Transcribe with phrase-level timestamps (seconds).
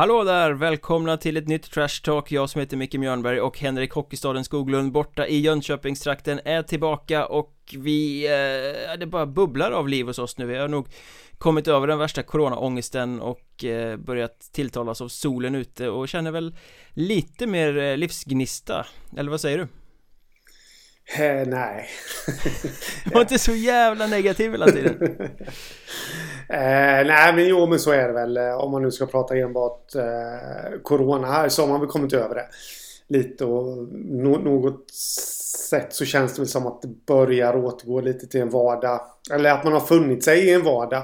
[0.00, 0.52] Hallå där!
[0.52, 4.92] Välkomna till ett nytt Trash Talk Jag som heter Micke Mjörnberg och Henrik Hockeystaden Skoglund
[4.92, 10.38] borta i Jönköpingstrakten är tillbaka och vi, eh, det bara bubblar av liv hos oss
[10.38, 10.88] nu Vi har nog
[11.38, 16.56] kommit över den värsta coronaångesten och eh, börjat tilltalas av solen ute och känner väl
[16.90, 18.86] lite mer eh, livsgnista
[19.16, 19.66] Eller vad säger du?
[21.18, 21.88] Eh, nej.
[23.14, 25.28] Var inte så jävla negativ hela tiden.
[26.52, 29.36] Eh, Nej men jo men så är det väl eh, Om man nu ska prata
[29.36, 32.46] enbart eh, Corona här så har man väl kommit över det.
[33.08, 34.90] Lite och no något
[35.70, 39.00] sätt så känns det väl som att det börjar återgå lite till en vardag
[39.32, 41.02] Eller att man har funnit sig i en vardag.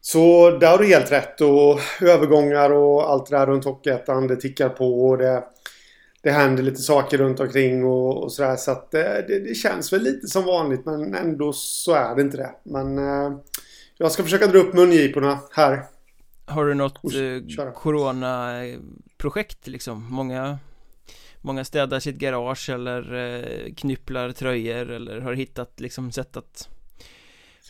[0.00, 4.36] Så där har du helt rätt och övergångar och allt det där runt Hockeyettan det
[4.36, 5.44] tickar på och det
[6.24, 8.56] det händer lite saker runt omkring och, och sådär.
[8.56, 12.22] Så att eh, det, det, känns väl lite som vanligt men ändå så är det
[12.22, 12.50] inte det.
[12.62, 13.32] Men eh,
[13.98, 15.82] jag ska försöka dra upp mungiporna här.
[16.46, 17.40] Har du något eh,
[17.74, 20.06] Corona-projekt liksom?
[20.10, 20.58] Många,
[21.40, 26.68] många städar sitt garage eller eh, knypplar tröjor eller har hittat liksom sätt att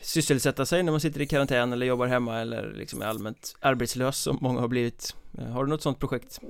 [0.02, 4.18] sysselsätta sig när man sitter i karantän eller jobbar hemma eller liksom är allmänt arbetslös
[4.18, 5.16] som många har blivit.
[5.38, 6.40] Eh, har du något sånt projekt?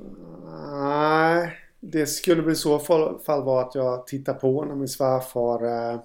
[0.81, 1.61] Nej,
[1.93, 6.01] det skulle väl i så fall vara att jag tittar på när min svärfar eh,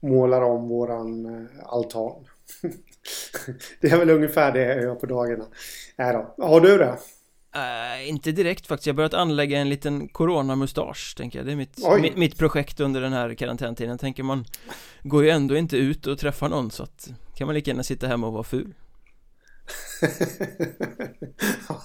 [0.00, 2.24] målar om våran eh, altan.
[3.80, 5.44] det är väl ungefär det jag gör på dagarna.
[5.96, 6.46] Nej då.
[6.46, 6.98] Har du det?
[7.56, 11.56] Uh, inte direkt faktiskt, jag har börjat anlägga en liten coronamustasch tänker jag Det är
[11.56, 14.44] mitt, mitt, mitt, projekt under den här karantäntiden Tänker man
[15.02, 18.06] går ju ändå inte ut och träffar någon så att kan man lika gärna sitta
[18.06, 18.74] hemma och vara ful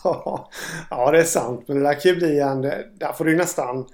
[0.89, 1.63] ja, det är sant.
[1.67, 2.61] Men det där kan ju bli en...
[2.61, 3.85] Där får du nästan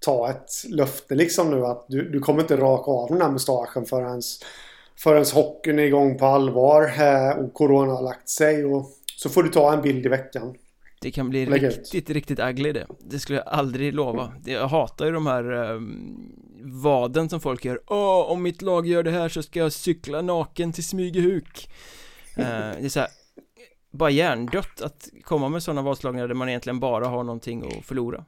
[0.00, 3.84] ta ett löfte liksom nu att du, du kommer inte raka av den här mustaschen
[3.84, 4.22] förrän,
[4.96, 8.64] förrän hockeyn är igång på allvar eh, och corona har lagt sig.
[8.64, 10.54] Och så får du ta en bild i veckan.
[11.00, 12.10] Det kan bli riktigt, ut.
[12.10, 12.86] riktigt ugly det.
[13.00, 14.32] Det skulle jag aldrig lova.
[14.44, 16.32] Jag hatar ju de här um,
[16.82, 17.80] vaden som folk gör.
[17.86, 21.70] Åh, om mitt lag gör det här så ska jag cykla naken till Smygehuk.
[22.38, 23.08] Uh, det är så här,
[23.92, 28.24] bara hjärndött att komma med sådana vadslagningar där man egentligen bara har någonting att förlora.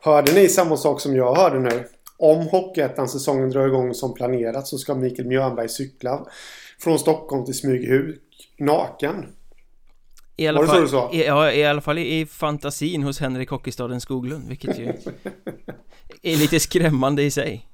[0.00, 1.84] Hörde ni samma sak som jag hörde nu?
[2.16, 6.26] Om Hockeyettan-säsongen drar igång som planerat så ska Mikael Mjörnberg cykla
[6.78, 8.20] från Stockholm till Smygehuk
[8.58, 9.26] naken.
[10.36, 14.00] I alla, fall, så i, ja, i alla fall i, i fantasin hos Henrik Hockeystaden
[14.00, 14.86] Skoglund Vilket ju
[16.22, 17.68] är lite skrämmande i sig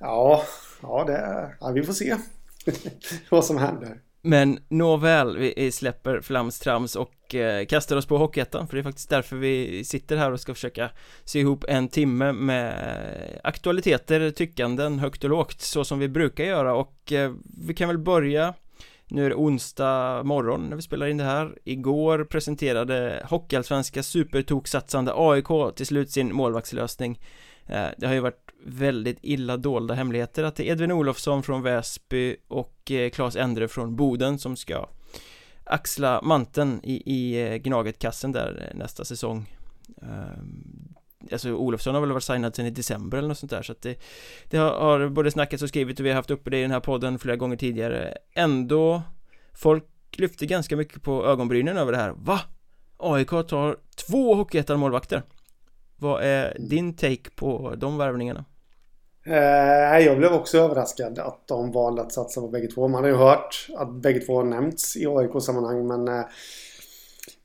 [0.00, 0.44] Ja,
[0.82, 2.16] ja, det, ja vi får se
[3.30, 8.76] vad som händer men nåväl, vi släpper flamstrams och eh, kastar oss på Hockeyettan För
[8.76, 10.90] det är faktiskt därför vi sitter här och ska försöka
[11.24, 12.74] sy ihop en timme med
[13.44, 16.74] aktualiteter, tyckanden, högt och lågt Så som vi brukar göra.
[16.74, 17.32] Och eh,
[17.66, 18.54] vi kan väl börja.
[19.08, 21.58] Nu är det onsdag morgon när vi spelar in det här.
[21.64, 27.20] Igår presenterade Hockeyallsvenska supertoksatsande AIK till slut sin målvaktslösning.
[27.66, 31.62] Eh, det har ju varit väldigt illa dolda hemligheter att det är Edvin Olofsson från
[31.62, 34.88] Väsby och eh, Claes Endre från Boden som ska
[35.64, 39.56] axla manteln i, i eh, Gnaget-kassen där nästa säsong.
[40.02, 40.94] Ehm,
[41.32, 43.82] alltså Olofsson har väl varit signad sen i december eller något sånt där så att
[43.82, 44.00] det
[44.50, 46.70] Det har, har både snackats och skrivit och vi har haft uppe det i den
[46.70, 48.14] här podden flera gånger tidigare.
[48.34, 49.02] Ändå
[49.54, 52.14] Folk lyfte ganska mycket på ögonbrynen över det här.
[52.16, 52.40] Va?
[52.96, 55.22] AIK tar två Hockeyettan-målvakter.
[55.96, 58.44] Vad är din take på de värvningarna?
[59.26, 62.88] Eh, jag blev också överraskad att de valde att satsa på bägge två.
[62.88, 66.24] Man har ju hört att bägge två har nämnts i AIK-sammanhang men eh,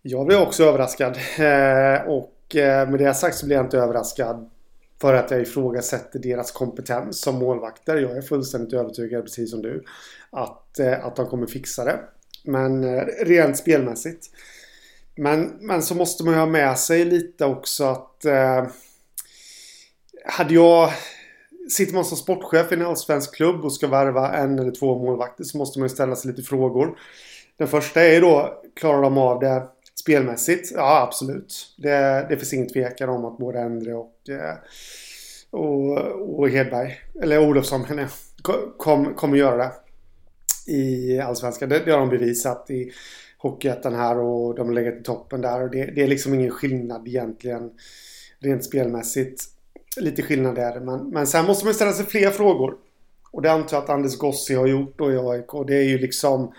[0.01, 1.17] jag blev också överraskad.
[1.39, 4.49] Eh, och eh, med det sagt så blir jag inte överraskad
[5.01, 7.97] för att jag ifrågasätter deras kompetens som målvakter.
[7.97, 9.83] Jag är fullständigt övertygad, precis som du,
[10.29, 11.99] att, eh, att de kommer fixa det.
[12.43, 14.25] Men eh, rent spelmässigt.
[15.19, 18.67] Men, men så måste man ju ha med sig lite också att eh,
[20.25, 20.89] hade jag
[21.69, 25.43] sitter man som sportchef i en allsvensk klubb och ska värva en eller två målvakter
[25.43, 26.99] så måste man ju ställa sig lite frågor.
[27.57, 29.67] Den första är då, klarar de av det
[29.99, 30.71] spelmässigt?
[30.75, 31.75] Ja, absolut.
[31.77, 34.55] Det, det finns ingen tvekan om att både Endre och, eh,
[35.51, 38.09] och, och Hedberg, eller Olofsson menar
[38.43, 39.71] jag, kommer kom göra det
[40.71, 41.69] i Allsvenskan.
[41.69, 42.91] Det, det har de bevisat i
[43.41, 45.61] Hockeyettan här och de har legat i toppen där.
[45.61, 47.71] Och det, det är liksom ingen skillnad egentligen
[48.39, 49.43] rent spelmässigt
[49.97, 50.79] lite skillnad där.
[50.79, 52.75] Men, men sen måste man ställa sig fler frågor.
[53.31, 55.67] Och det antar jag att Anders Gossi har gjort då i AIK.
[55.67, 56.53] Det är ju liksom...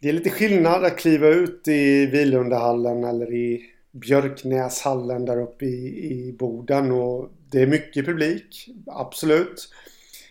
[0.00, 6.12] Det är lite skillnad att kliva ut i Vilundahallen eller i Björknäshallen där uppe i,
[6.12, 6.92] i Boden.
[6.92, 9.68] Och det är mycket publik, absolut.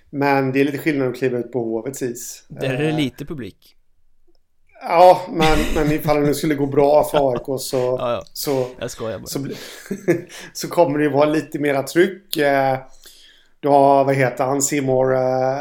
[0.09, 2.45] Men det är lite skillnad att kliva ut på Hovets is.
[2.47, 3.75] Där är det lite publik.
[4.87, 7.77] Ja, men, men ifall det nu skulle gå bra för AIK så...
[7.77, 8.23] Ja, ja.
[8.33, 8.65] Så,
[9.27, 9.39] så,
[10.53, 12.37] så kommer det ju vara lite mera tryck.
[12.37, 12.77] Eh,
[13.59, 15.57] Du har, vad heter han, Simor eh,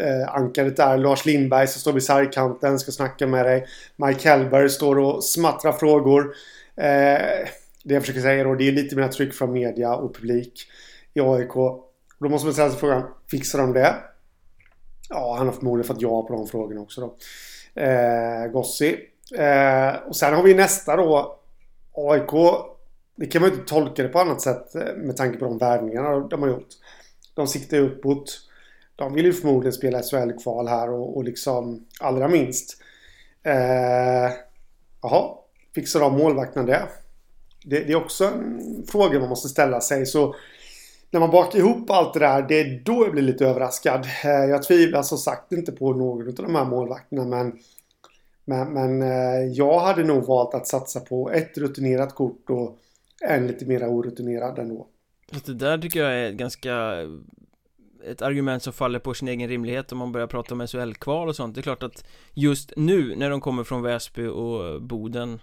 [0.00, 0.96] eh, ankaret där.
[0.98, 3.66] Lars Lindberg som står vid sargkanten ska snacka med dig.
[3.96, 6.34] Mike Hellberg står och smattrar frågor.
[6.76, 7.48] Eh,
[7.84, 10.66] det jag försöker säga då, det är lite mer tryck från media och publik
[11.14, 11.52] i AIK.
[12.18, 13.94] Då måste man ställa sig frågan, fixar de det?
[15.08, 17.16] Ja, han har förmodligen fått ja på de frågorna också då.
[17.74, 19.08] Eh, Gossi.
[19.38, 21.38] Eh, och sen har vi nästa då.
[21.94, 22.30] AIK.
[23.16, 25.58] Det kan man ju inte tolka det på annat sätt eh, med tanke på de
[25.58, 26.68] värvningarna de har gjort.
[27.34, 28.40] De siktar ju uppåt.
[28.96, 32.82] De vill ju förmodligen spela SHL-kval här och, och liksom allra minst.
[33.42, 34.32] Eh,
[35.02, 35.34] jaha,
[35.74, 36.82] fixar de målvakterna det?
[37.64, 37.80] det?
[37.80, 40.06] Det är också en fråga man måste ställa sig.
[40.06, 40.34] Så
[41.12, 44.06] när man bakar ihop allt det där, det är då jag blir lite överraskad.
[44.24, 47.52] Eh, jag tvivlar som sagt inte på någon av de här målvakterna, men
[48.44, 52.78] men, men eh, jag hade nog valt att satsa på ett rutinerat kort och
[53.28, 54.86] en lite mer orutinerad ändå.
[55.32, 56.94] Fast det där tycker jag är ganska
[58.06, 61.36] ett argument som faller på sin egen rimlighet om man börjar prata om SHL-kval och
[61.36, 62.04] sånt Det är klart att
[62.34, 65.40] just nu när de kommer från Väsby och Boden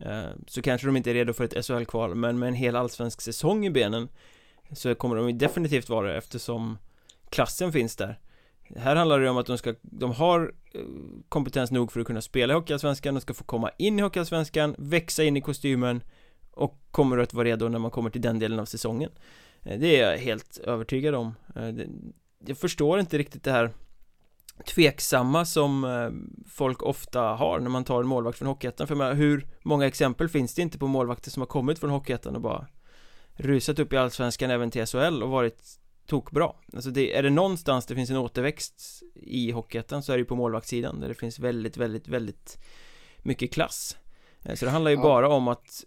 [0.00, 3.20] eh, Så kanske de inte är redo för ett SHL-kval men med en hel allsvensk
[3.20, 4.08] säsong i benen
[4.72, 6.78] så kommer de ju definitivt vara det eftersom
[7.30, 8.18] klassen finns där.
[8.76, 10.80] Här handlar det om att de ska, de har eh,
[11.28, 14.74] kompetens nog för att kunna spela i Hockeyallsvenskan De ska få komma in i Hockeyallsvenskan,
[14.78, 16.02] växa in i kostymen
[16.50, 19.10] och kommer att vara redo när man kommer till den delen av säsongen.
[19.62, 21.34] Eh, det är jag helt övertygad om.
[21.56, 21.68] Eh,
[22.46, 23.70] jag förstår inte riktigt det här
[24.66, 25.86] tveksamma som
[26.48, 28.86] folk ofta har när man tar en målvakt från Hockeyettan.
[28.86, 31.90] För jag menar, hur många exempel finns det inte på målvakter som har kommit från
[31.90, 32.66] Hockeyettan och bara
[33.38, 36.52] rusat upp i Allsvenskan även till SHL och varit tokbra.
[36.74, 40.24] Alltså det, är det någonstans det finns en återväxt i Hockeyettan så är det ju
[40.24, 42.58] på målvaktssidan där det finns väldigt, väldigt, väldigt
[43.18, 43.96] mycket klass.
[44.42, 45.02] Eh, Så det handlar ju Ja.
[45.02, 45.84] bara om att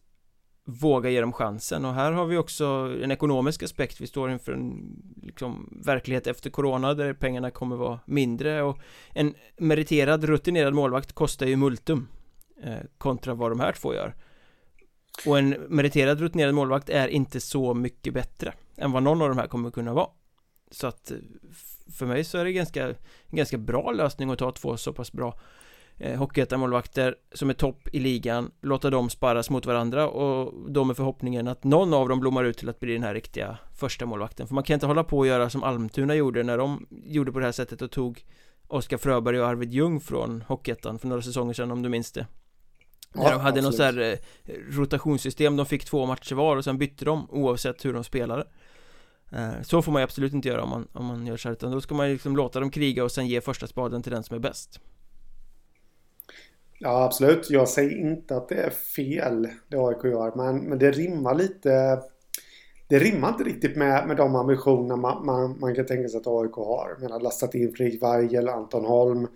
[0.65, 1.85] våga ge dem chansen.
[1.85, 2.65] Och här har vi också
[3.03, 4.01] en ekonomisk aspekt.
[4.01, 8.61] Vi står inför en liksom, verklighet efter corona där pengarna kommer vara mindre.
[8.63, 8.77] Och
[9.13, 12.07] en meriterad, rutinerad målvakt kostar ju multum
[12.63, 14.15] eh, kontra vad de här två gör
[15.25, 19.37] och en meriterad, rutinerad målvakt är inte så mycket bättre än vad någon av de
[19.37, 20.07] här kommer kunna vara.
[20.71, 21.17] Så att eh,
[21.93, 22.95] för mig så är det ganska, en
[23.37, 25.39] ganska bra lösning att ta två så pass bra
[25.97, 30.97] eh, Hockeyettan-målvakter som är topp i ligan Låta dem sparras mot varandra och då med
[30.97, 34.47] förhoppningen att någon av dem blommar ut till att bli den här riktiga första målvakten.
[34.47, 37.39] För man kan inte hålla på och göra som Almtuna gjorde när de gjorde på
[37.39, 38.25] det här sättet och tog
[38.67, 42.27] Oskar Fröberg och Arvid Ljung från Hockeyettan för några säsonger sedan om du minns det.
[43.13, 44.05] Ja, Där de hade något så absolut.
[44.05, 48.03] här eh, rotationssystem, de fick två matcher var och sen bytte de oavsett hur de
[48.03, 48.45] spelade
[49.31, 51.53] Eh, Så får man ju absolut inte göra om man, om man gör så här
[51.53, 54.11] utan då ska man ju liksom låta dem kriga och sen ge första spaden till
[54.11, 54.79] den som är bäst
[56.79, 57.49] Ja, absolut.
[57.49, 62.01] Jag säger inte att det är fel det AIK gör, men, men det rimmar lite...
[62.87, 66.27] Det rimmar inte riktigt med, med de ambitioner man, man, man kan tänka sig att
[66.27, 66.89] AIK har.
[66.89, 69.27] Jag menar, lastat in Fredrik Weigel, Anton Holm.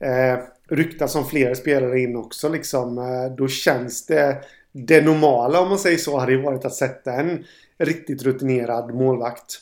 [0.00, 0.38] Eh,
[0.68, 2.98] ryktas som fler spelare in också liksom.
[2.98, 4.44] Eh, då känns det...
[4.72, 7.44] Det normala om man säger så hade ju varit att sätta en
[7.78, 9.60] riktigt rutinerad målvakt.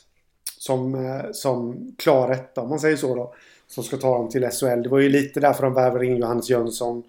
[0.59, 3.35] Som, eh, som klar etta om man säger så då.
[3.67, 4.83] Som ska ta dem till SHL.
[4.83, 7.03] Det var ju lite därför de värvade in Johannes Jönsson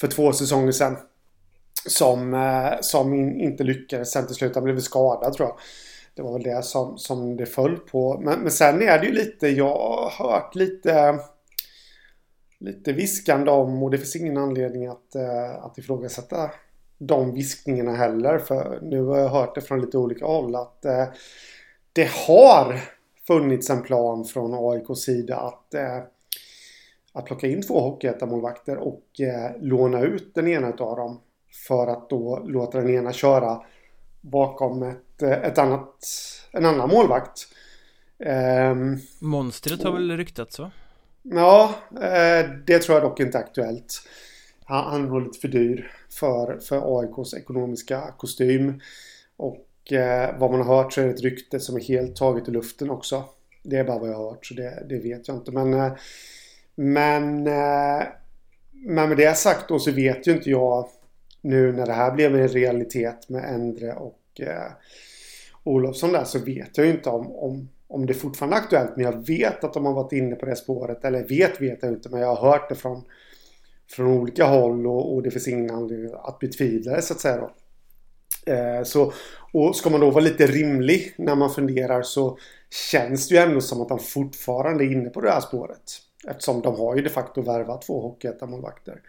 [0.00, 0.96] för två säsonger sedan.
[1.86, 4.54] Som, eh, som in, inte lyckades sen till slut.
[4.54, 5.56] Han blev skadad tror jag.
[6.14, 8.20] Det var väl det som, som det föll på.
[8.20, 11.18] Men, men sen är det ju lite, jag har hört lite
[12.64, 16.50] lite viskande om och det finns ingen anledning att, eh, att ifrågasätta
[16.98, 18.38] de viskningarna heller.
[18.38, 21.04] För nu har jag hört det från lite olika håll att eh,
[21.92, 22.80] det har
[23.26, 25.98] funnits en plan från AIKs sida att, eh,
[27.12, 29.04] att plocka in två Hockeyettan-målvakter och
[29.60, 31.20] låna ut den ena av dem.
[31.68, 33.62] För att då låta den ena köra
[34.20, 36.06] bakom ett, ett annat,
[36.52, 37.48] en annan målvakt.
[38.18, 40.70] Ehm, Monstret har väl ryktats va?
[41.30, 44.02] Ja, eh, det tror jag dock inte är aktuellt.
[44.64, 48.80] Han, han är nog lite för dyr för, för AIKs ekonomiska kostym.
[49.36, 52.48] Och eh, vad man har hört så är det ett rykte som är helt taget
[52.48, 53.24] i luften också.
[53.62, 55.52] Det är bara vad jag har hört så det, det vet jag inte.
[55.52, 55.92] Men, eh,
[56.74, 57.42] men,
[58.72, 60.88] men med det sagt då så vet ju inte jag
[61.44, 64.72] nu när det här blev en realitet med Endre och eh,
[65.64, 68.96] Olofsson där så vet jag ju inte om, om, om det fortfarande är aktuellt.
[68.96, 71.04] Men jag vet att de har varit inne på det spåret.
[71.04, 73.02] Eller vet vet jag inte men jag har hört det från,
[73.90, 77.36] från olika håll och, och det finns ingen anledning att betvivla det så att säga
[77.36, 77.50] då.
[78.52, 79.12] Eh, så,
[79.52, 82.38] och ska man då vara lite rimlig när man funderar så
[82.90, 86.00] känns det ju ändå som att de fortfarande är inne på det här spåret.
[86.28, 89.00] Eftersom de har ju de facto värvat två Hockeyettan-målvakter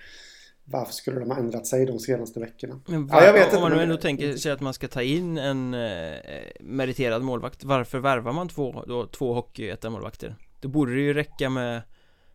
[0.66, 2.80] varför skulle de ha ändrat sig de senaste veckorna?
[2.88, 5.02] Men var, ja, jag vet om man nu ändå tänker sig att man ska ta
[5.02, 6.16] in en eh,
[6.60, 10.36] meriterad målvakt Varför värvar man två, då, två hockeyettan-målvakter?
[10.62, 11.82] Då borde det ju räcka med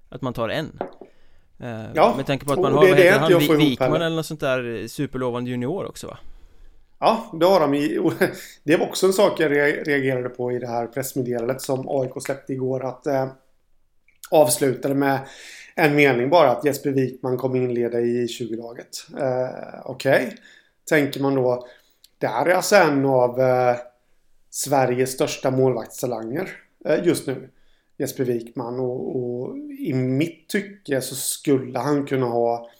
[0.09, 0.79] att man tar en
[1.59, 4.27] eh, Ja Med tanke på att man har, det, vad heter han, Wikman eller något
[4.27, 6.19] sånt där superlovande junior också va?
[6.99, 8.11] Ja, det har de i,
[8.65, 9.53] Det var också en sak jag
[9.89, 13.29] reagerade på i det här pressmeddelandet som AIK släppte igår att eh,
[14.31, 15.21] avslutade med
[15.81, 18.89] en mening bara att Jesper Wikman kommer inleda i 20-laget.
[19.21, 20.25] Eh, Okej.
[20.25, 20.37] Okay.
[20.89, 21.67] Tänker man då.
[22.19, 23.77] Det här är alltså en av eh,
[24.51, 26.51] Sveriges största målvaktstalanger
[26.85, 27.49] eh, just nu.
[27.99, 32.71] Jesper Wikman och, och, i mitt tycke så skulle han kunna ha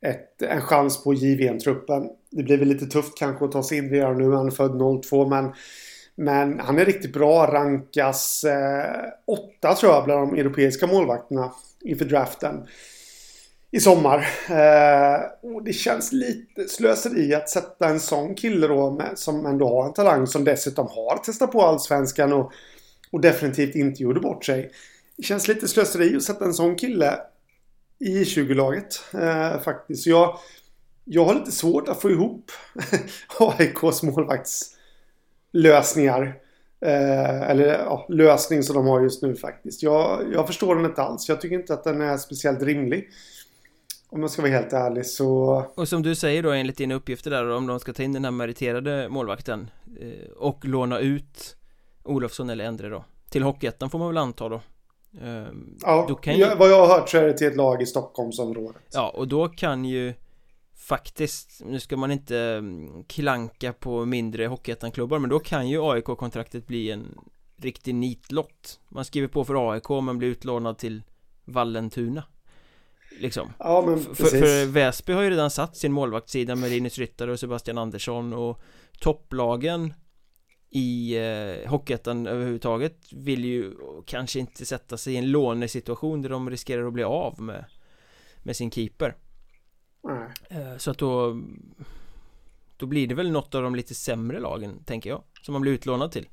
[0.00, 2.08] ett, en chans på JVM-truppen.
[2.30, 4.32] Det blir väl lite tufft kanske att ta sig in redan nu.
[4.32, 5.52] Han är född 02 men
[6.14, 7.46] men han är riktigt bra.
[7.46, 11.52] Rankas eh, åtta tror jag bland de europeiska målvakterna
[11.84, 12.66] inför draften
[13.74, 14.18] i sommar.
[14.48, 19.68] Eh, och det känns lite slöseri att sätta en sån kille då med, som ändå
[19.68, 22.52] har en talang som dessutom har testat på allsvenskan och,
[23.10, 24.70] och definitivt inte gjorde bort sig.
[25.16, 27.18] Det känns lite slöseri att sätta en sån kille
[27.98, 30.02] i 20-laget eh, faktiskt.
[30.02, 30.38] Så jag,
[31.04, 32.50] jag har lite svårt att få ihop
[33.38, 36.34] AIKs målvaktslösningar.
[36.84, 39.82] Eh, eller ja, lösning som de har just nu faktiskt.
[39.82, 41.28] Jag, jag förstår den inte alls.
[41.28, 43.08] Jag tycker inte att den är speciellt rimlig.
[44.08, 45.64] Om jag ska vara helt ärlig så...
[45.74, 48.24] Och som du säger då enligt dina uppgifter där om de ska ta in den
[48.24, 51.56] här meriterade målvakten eh, och låna ut
[52.02, 54.60] Olofsson eller Endre då till Hockeyettan får man väl anta då
[55.22, 55.44] eh,
[55.80, 56.54] Ja, då kan ju...
[56.54, 59.48] vad jag har hört så är det till ett lag i Stockholmsområdet Ja, och då
[59.48, 60.14] kan ju
[60.84, 66.66] faktiskt, nu ska man inte mm, klanka på mindre Hockeyettan-klubbar men då kan ju AIK-kontraktet
[66.66, 67.18] bli en
[67.56, 68.80] riktig nitlott.
[68.88, 71.02] Man skriver på för AIK men blir utlånad till
[71.44, 72.24] Vallentuna
[73.18, 73.52] Liksom.
[73.58, 77.40] Ja men för, för Väsby har ju redan satt sin målvaktssida med Linus Ryttare och
[77.40, 78.60] Sebastian Andersson och
[79.00, 79.94] topplagen
[80.70, 83.72] i eh, Hockeyettan överhuvudtaget vill ju
[84.06, 87.64] kanske inte sätta sig i en lånesituation där de riskerar att bli av med
[88.42, 89.16] med sin keeper
[90.04, 90.28] Nej.
[90.48, 91.42] Eh, så att då
[92.76, 95.72] Då blir det väl något av de lite sämre lagen, tänker jag Som man blir
[95.72, 96.28] utlånad till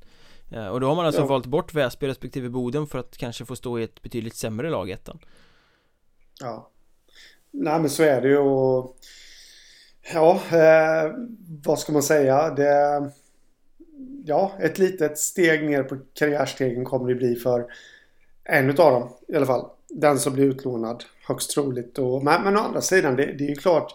[0.50, 1.26] eh, Och då har man alltså ja.
[1.26, 4.90] valt bort Väsby respektive Boden för att kanske få stå i ett betydligt sämre lag
[4.90, 5.18] ettan
[6.40, 6.70] Ja
[7.50, 8.96] Nej men så är det ju och
[10.14, 11.12] Ja, eh,
[11.64, 12.50] vad ska man säga?
[12.50, 13.12] Det
[14.24, 17.66] Ja, ett litet steg ner på karriärstegen kommer det bli för
[18.44, 19.70] en av dem i alla fall.
[19.94, 21.98] Den som blir utlånad högst troligt.
[21.98, 23.92] Och, men, men å andra sidan, det, det är ju klart.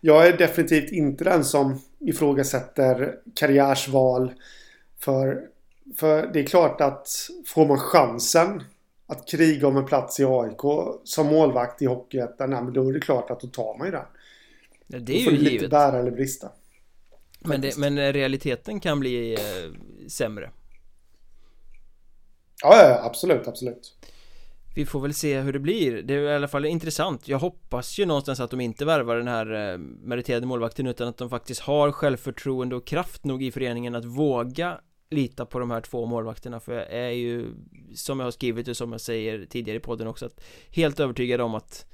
[0.00, 4.32] Jag är definitivt inte den som ifrågasätter karriärsval.
[4.98, 5.42] För,
[5.96, 7.08] för det är klart att
[7.46, 8.62] får man chansen
[9.06, 10.60] att kriga om en plats i AIK
[11.04, 14.04] som målvakt i Hockeyettan, då är det klart att då tar man ju den.
[14.86, 15.52] Ja, det är ju givet.
[15.52, 16.50] lite bära eller brista.
[17.40, 20.50] Men, det, men realiteten kan bli eh, sämre.
[22.62, 23.94] Ja, ja, absolut, absolut.
[24.76, 26.02] Vi får väl se hur det blir.
[26.02, 27.28] Det är i alla fall intressant.
[27.28, 31.16] Jag hoppas ju någonstans att de inte värvar den här eh, meriterade målvakten utan att
[31.16, 34.80] de faktiskt har självförtroende och kraft nog i föreningen att våga
[35.10, 36.60] lita på de här två målvakterna.
[36.60, 37.46] För jag är ju
[37.94, 40.40] som jag har skrivit och som jag säger tidigare i podden också att
[40.70, 41.86] helt övertygad om att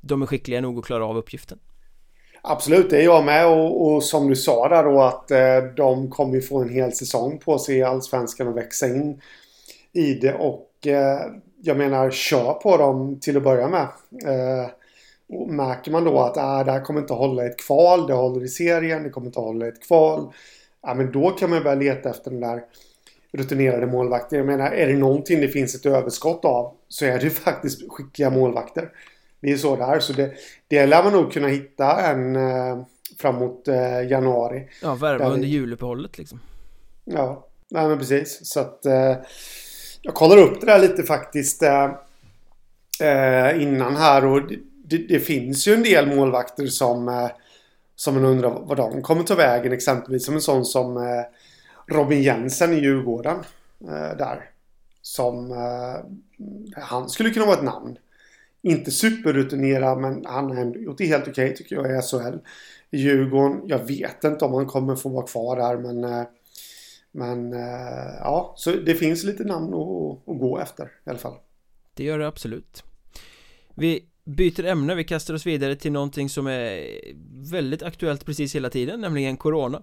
[0.00, 1.58] de är skickliga nog att klara av uppgiften.
[2.42, 3.46] Absolut, det är jag med.
[3.46, 6.92] Och, och som du sa där då att eh, de kommer ju få en hel
[6.92, 9.20] säsong på sig i Allsvenskan och växa in
[9.92, 10.34] i det.
[10.34, 11.20] Och eh,
[11.66, 13.88] jag menar, kör på dem till att börja med.
[14.24, 14.70] Eh,
[15.28, 18.44] och märker man då att äh, det här kommer inte hålla ett kval, det håller
[18.44, 20.32] i serien, det kommer inte hålla ett kval.
[20.82, 22.62] Ja, men då kan man börja leta efter den där
[23.32, 24.38] rutinerade målvakten.
[24.38, 28.30] Jag menar, är det någonting det finns ett överskott av så är det faktiskt skickliga
[28.30, 28.90] målvakter.
[29.40, 30.00] Det är så det är.
[30.00, 30.32] Så det,
[30.68, 32.84] det lär man nog kunna hitta en eh,
[33.18, 34.68] framåt eh, januari.
[34.82, 36.40] Ja, värva under juluppehållet liksom.
[37.04, 38.40] Ja, nej men precis.
[38.42, 39.16] Så att eh,
[40.04, 41.84] jag kollar upp det där lite faktiskt eh,
[43.00, 44.40] eh innan här och
[44.84, 47.28] det, det, finns ju en del målvakter som eh,
[47.96, 51.24] som man undrar vad de kommer ta vägen exempelvis som en sån som eh,
[51.86, 53.36] Robin Jensen i Djurgården
[53.80, 54.50] eh, där.
[55.02, 57.98] Som eh, han skulle kunna vara ett namn.
[58.62, 62.38] Inte superrutinerad men han har ändå gjort det helt okej okay, tycker jag i SHL.
[62.90, 63.60] I Djurgården.
[63.64, 66.26] Jag vet inte om han kommer få vara kvar där men eh,
[67.14, 71.34] men eh, ja, så det finns lite namn att, att gå efter i alla fall.
[71.94, 72.84] Det gör det absolut.
[73.74, 76.86] Vi byter ämne, vi kastar oss vidare till någonting som är
[77.50, 79.82] väldigt aktuellt precis hela tiden, nämligen Corona.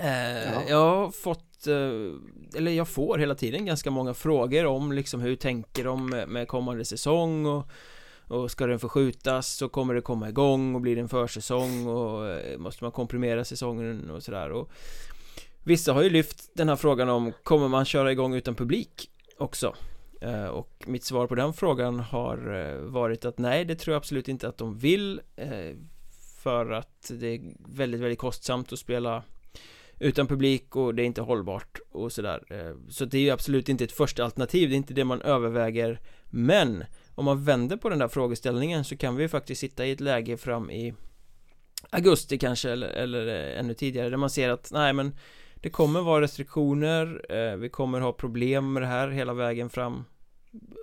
[0.00, 0.62] Eh, ja.
[0.68, 5.36] Jag har fått, eh, eller jag får hela tiden ganska många frågor om liksom hur
[5.36, 7.70] tänker de med kommande säsong och
[8.30, 12.40] och ska den förskjutas så kommer det komma igång och blir det en försäsong och
[12.58, 14.70] måste man komprimera säsongen och sådär och
[15.68, 19.74] Vissa har ju lyft den här frågan om Kommer man köra igång utan publik också?
[20.20, 23.98] Eh, och mitt svar på den frågan har eh, varit att nej, det tror jag
[23.98, 25.76] absolut inte att de vill eh,
[26.42, 29.22] För att det är väldigt, väldigt kostsamt att spela
[29.98, 32.42] utan publik och det är inte hållbart och sådär
[32.90, 36.00] Så det är ju absolut inte ett första alternativ, det är inte det man överväger
[36.24, 36.84] Men
[37.14, 40.00] om man vänder på den där frågeställningen så kan vi ju faktiskt sitta i ett
[40.00, 40.94] läge fram i
[41.90, 45.12] augusti kanske eller, eller ännu tidigare där man ser att nej men
[45.60, 50.04] det kommer vara restriktioner, eh, vi kommer ha problem med det här hela vägen fram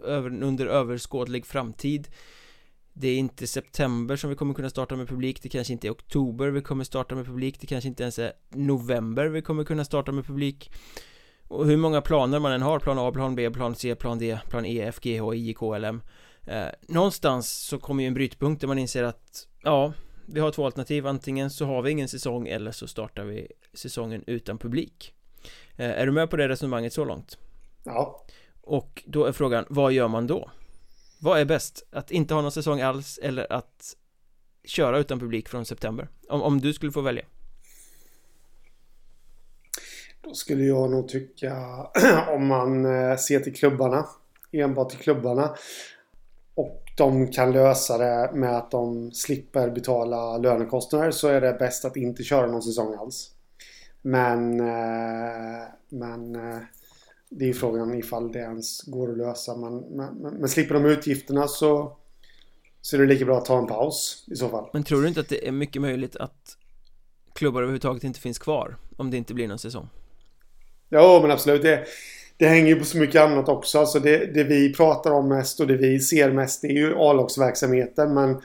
[0.04, 2.08] över, under överskådlig framtid.
[2.94, 5.92] Det är inte september som vi kommer kunna starta med publik, det kanske inte är
[5.92, 9.86] oktober vi kommer starta med publik, det kanske inte ens är november vi kommer kunna
[9.86, 10.72] starta med publik.
[11.48, 14.40] Och hur många planer man än har, plan A, plan B, plan C, plan D,
[14.50, 16.02] plan E, F, G, H, I, K, L, M
[16.48, 19.94] eh, Någonstans så kommer ju en brytpunkt där man inser att Ja,
[20.28, 24.24] vi har två alternativ, antingen så har vi ingen säsong eller så startar vi säsongen
[24.28, 25.14] utan publik
[25.76, 27.38] eh, Är du med på det resonemanget så långt?
[27.84, 28.26] Ja
[28.62, 30.52] Och då är frågan, vad gör man då?
[31.20, 31.88] Vad är bäst?
[31.92, 33.96] Att inte ha någon säsong alls eller att
[34.64, 36.10] köra utan publik från september?
[36.30, 37.26] Om, om du skulle få välja
[40.26, 41.56] då skulle jag nog tycka
[42.30, 44.06] om man eh, ser till klubbarna.
[44.52, 45.56] Enbart till klubbarna.
[46.56, 51.86] Och de kan lösa det med att de slipper betala lönekostnader så är det bäst
[51.86, 53.32] att inte köra någon säsong alls.
[54.02, 56.58] Men, eh, men eh,
[57.30, 59.58] det är frågan ifall det ens går att lösa.
[59.58, 61.98] Men, men, men slipper de utgifterna så,
[62.82, 64.70] så är det lika bra att ta en paus i så fall.
[64.74, 66.58] Men tror du inte att det är mycket möjligt att
[67.34, 69.90] klubbar överhuvudtaget inte finns kvar om det inte blir någon säsong?
[70.90, 71.62] Ja, men absolut.
[71.62, 71.86] Det,
[72.38, 73.80] det hänger ju på så mycket annat också.
[73.80, 78.14] Alltså det, det vi pratar om mest och det vi ser mest är ju A-lagsverksamheten.
[78.14, 78.42] Men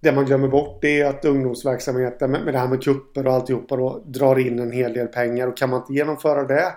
[0.00, 3.32] det man glömmer bort det är att ungdomsverksamheten med, med det här med kupper och
[3.32, 5.46] alltihopa då drar in en hel del pengar.
[5.46, 6.72] Och kan man inte genomföra det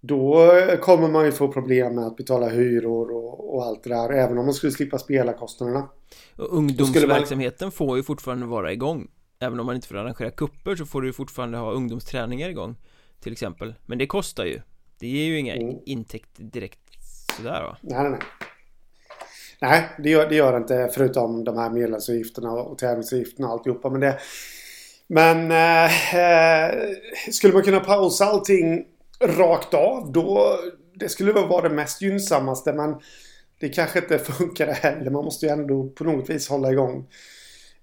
[0.00, 4.12] då kommer man ju få problem med att betala hyror och, och allt det där.
[4.12, 5.88] Även om man skulle slippa spela kostnaderna.
[6.36, 7.72] Och ungdomsverksamheten man...
[7.72, 9.08] får ju fortfarande vara igång.
[9.40, 12.76] Även om man inte får arrangera kupper så får du ju fortfarande ha ungdomsträningar igång
[13.20, 14.60] till exempel Men det kostar ju
[15.00, 15.78] Det ger ju inga mm.
[15.86, 16.78] intäkter direkt
[17.36, 17.76] sådär va?
[17.82, 18.20] Nej, nej, nej
[19.60, 24.00] Nej, det gör det gör inte förutom de här medlemsavgifterna och tävlingsavgifterna och alltihopa men
[24.00, 24.18] det
[25.06, 26.74] Men eh, eh,
[27.32, 28.84] Skulle man kunna pausa allting
[29.20, 30.58] rakt av då
[30.94, 32.96] Det skulle väl vara det mest gynnsammaste men
[33.60, 35.10] Det kanske inte funkar heller.
[35.10, 37.06] Man måste ju ändå på något vis hålla igång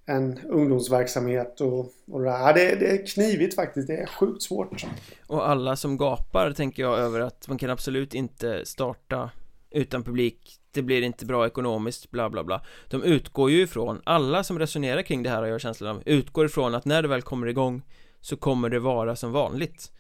[0.06, 1.80] en ungdomsverksamhet och,
[2.12, 2.54] och det, där.
[2.54, 4.86] det, det är knivigt faktiskt, det är sjukt svårt.
[5.28, 9.30] Och alla som gapar tänker jag över att man kan absolut inte starta
[9.72, 10.60] utan publik.
[10.72, 12.62] Det blir inte bra ekonomiskt, bla bla bla.
[12.90, 16.46] De utgår ju ifrån, alla som resonerar kring det här har jag känslan av Utgår
[16.46, 17.82] ifrån att när det väl kommer igång
[18.22, 19.92] Så kommer det vara som vanligt.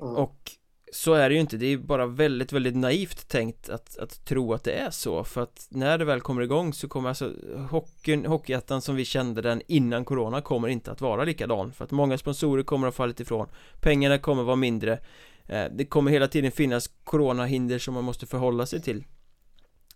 [0.00, 0.16] Mm.
[0.16, 0.50] Och
[0.94, 4.52] så är det ju inte, det är bara väldigt, väldigt naivt tänkt att, att tro
[4.52, 5.24] att det är så.
[5.24, 7.32] För att när det väl kommer igång så kommer alltså
[7.70, 11.72] hockeyn, Hockeyettan som vi kände den innan Corona kommer inte att vara likadan.
[11.72, 13.46] För att många sponsorer kommer att ha fallit ifrån.
[13.80, 14.98] Pengarna kommer att vara mindre.
[15.46, 19.04] Eh, det kommer hela tiden finnas Coronahinder som man måste förhålla sig till.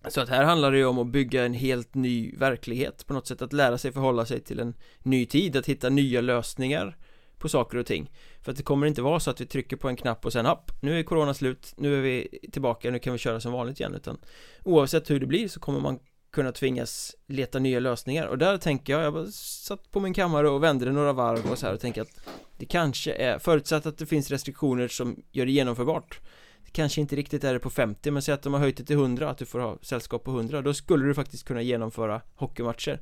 [0.09, 3.27] Så att här handlar det ju om att bygga en helt ny verklighet på något
[3.27, 3.43] sätt.
[3.43, 6.97] Att lära sig förhålla sig till en ny tid, att hitta nya lösningar
[7.39, 8.11] på saker och ting.
[8.41, 10.47] För att det kommer inte vara så att vi trycker på en knapp och sen
[10.47, 13.81] app Nu är corona slut, nu är vi tillbaka, nu kan vi köra som vanligt
[13.81, 13.95] igen.
[13.95, 14.19] Utan
[14.65, 15.99] Oavsett hur det blir så kommer man
[16.37, 18.27] kunna tvingas leta nya lösningar.
[18.27, 21.51] Och där tänker jag, jag bara satt på min kammare och vände det några varv
[21.51, 22.21] och så här och tänkte att
[22.59, 26.21] Det kanske är, förutsatt att det finns restriktioner som gör det genomförbart.
[26.65, 28.85] Det kanske inte riktigt är det på 50 men säg att de har höjt det
[28.85, 32.21] till 100, att du får ha sällskap på 100 Då skulle du faktiskt kunna genomföra
[32.35, 33.01] hockeymatcher.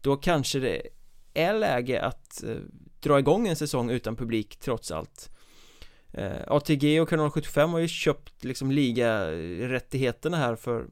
[0.00, 0.82] Då kanske det
[1.40, 2.56] är läge att eh,
[3.00, 5.30] dra igång en säsong utan publik trots allt.
[6.12, 10.86] Eh, ATG och kanal 75 har ju köpt liksom ligarättigheterna här för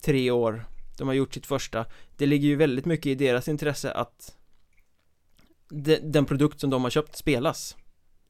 [0.00, 0.64] tre år.
[0.98, 1.86] De har gjort sitt första.
[2.16, 4.36] Det ligger ju väldigt mycket i deras intresse att
[5.68, 7.76] de, Den produkt som de har köpt spelas.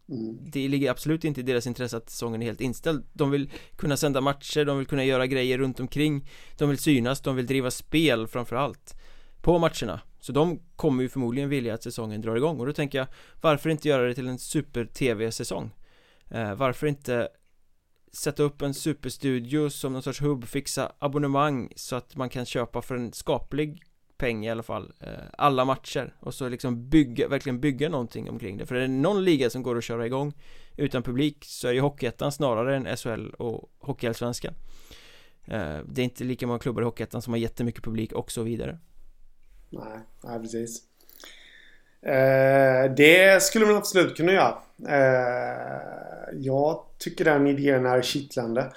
[0.08, 0.38] Mm.
[0.50, 3.04] Det ligger absolut inte i deras intresse att säsongen är helt inställd.
[3.12, 6.28] De vill kunna sända matcher, de vill kunna göra grejer runt omkring.
[6.58, 8.96] De vill synas, de vill driva spel framförallt
[9.46, 10.00] på matcherna.
[10.20, 12.60] Så de kommer ju förmodligen vilja att säsongen drar igång.
[12.60, 13.06] Och då tänker jag
[13.40, 15.70] Varför inte göra det till en super-tv-säsong?
[16.30, 17.28] Eh, varför inte
[18.12, 22.82] sätta upp en superstudio som någon sorts hubb, fixa abonnemang så att man kan köpa
[22.82, 23.82] för en skaplig
[24.16, 26.14] peng i alla fall eh, alla matcher.
[26.20, 28.66] Och så liksom bygga, verkligen bygga någonting omkring det.
[28.66, 30.32] För är det någon liga som går att köra igång
[30.76, 34.54] utan publik så är ju Hockeyettan snarare än SHL och Hockeyallsvenskan.
[35.44, 38.42] Eh, Det är inte lika många klubbar i Hockeyettan som har jättemycket publik och så
[38.42, 38.78] vidare.
[39.70, 40.82] Nej, nej precis.
[42.02, 44.58] Eh, Det skulle man absolut kunna göra.
[44.88, 48.72] Eh, Jag tycker den idén är kittlande.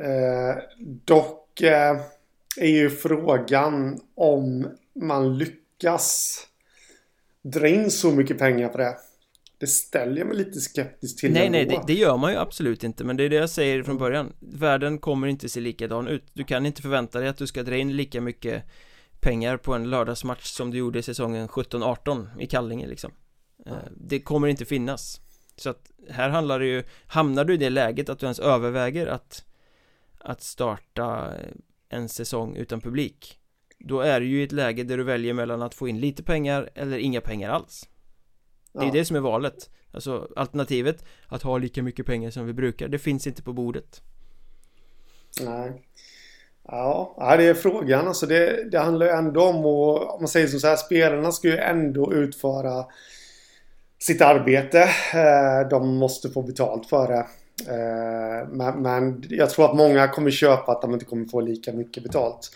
[0.00, 0.62] Eh,
[1.04, 2.00] Dock eh,
[2.56, 6.38] är ju frågan om man lyckas
[7.42, 8.96] dra in så mycket pengar på det.
[9.58, 12.84] Det ställer jag mig lite skeptisk till Nej, nej, det, det, gör man ju absolut
[12.84, 14.32] inte Men det är det jag säger från början.
[14.38, 16.24] Världen kommer inte se likadan ut.
[16.32, 18.64] Du kan inte förvänta dig att du ska dra in lika mycket
[19.20, 23.12] pengar på en lördagsmatch som du gjorde i säsongen 17-18 i Kallinge liksom.
[23.66, 25.20] Eh, det kommer inte finnas.
[25.56, 29.06] Så att här handlar det ju Hamnar du i det läget att du ens överväger
[29.06, 29.44] att
[30.18, 31.32] Att starta
[31.88, 33.38] en säsong utan publik
[33.78, 36.22] Då är du ju i ett läge där du väljer mellan att få in lite
[36.22, 37.88] pengar eller inga pengar alls.
[38.72, 38.92] Det är ja.
[38.92, 39.70] det som är valet.
[39.92, 44.02] Alltså alternativet Att ha lika mycket pengar som vi brukar Det finns inte på bordet.
[45.40, 45.82] Nej
[46.70, 50.46] Ja, det är frågan alltså det, det handlar ju ändå om att Om man säger
[50.46, 52.84] så här Spelarna ska ju ändå utföra
[53.98, 54.80] Sitt arbete
[55.14, 57.26] eh, De måste få betalt för det
[57.72, 61.72] eh, men, men, jag tror att många kommer köpa att de inte kommer få lika
[61.72, 62.50] mycket betalt.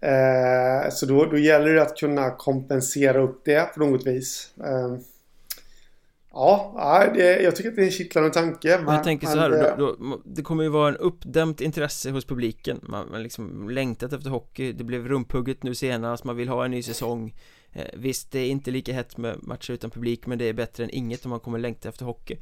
[0.00, 4.50] Eh, så då, då gäller det att kunna kompensera upp det på något vis.
[6.38, 8.80] Eh, ja, det, jag tycker att det är en kittlande tanke.
[8.84, 12.10] Men, jag tänker så här, det, då, då, det kommer ju vara en uppdämt intresse
[12.10, 12.80] hos publiken.
[12.82, 14.72] Man, man liksom längtat efter hockey.
[14.72, 16.24] Det blev rumphugget nu senast.
[16.24, 17.34] Man vill ha en ny säsong.
[17.94, 20.90] Visst, det är inte lika hett med matcher utan publik, men det är bättre än
[20.90, 22.36] inget om man kommer längta efter hockey.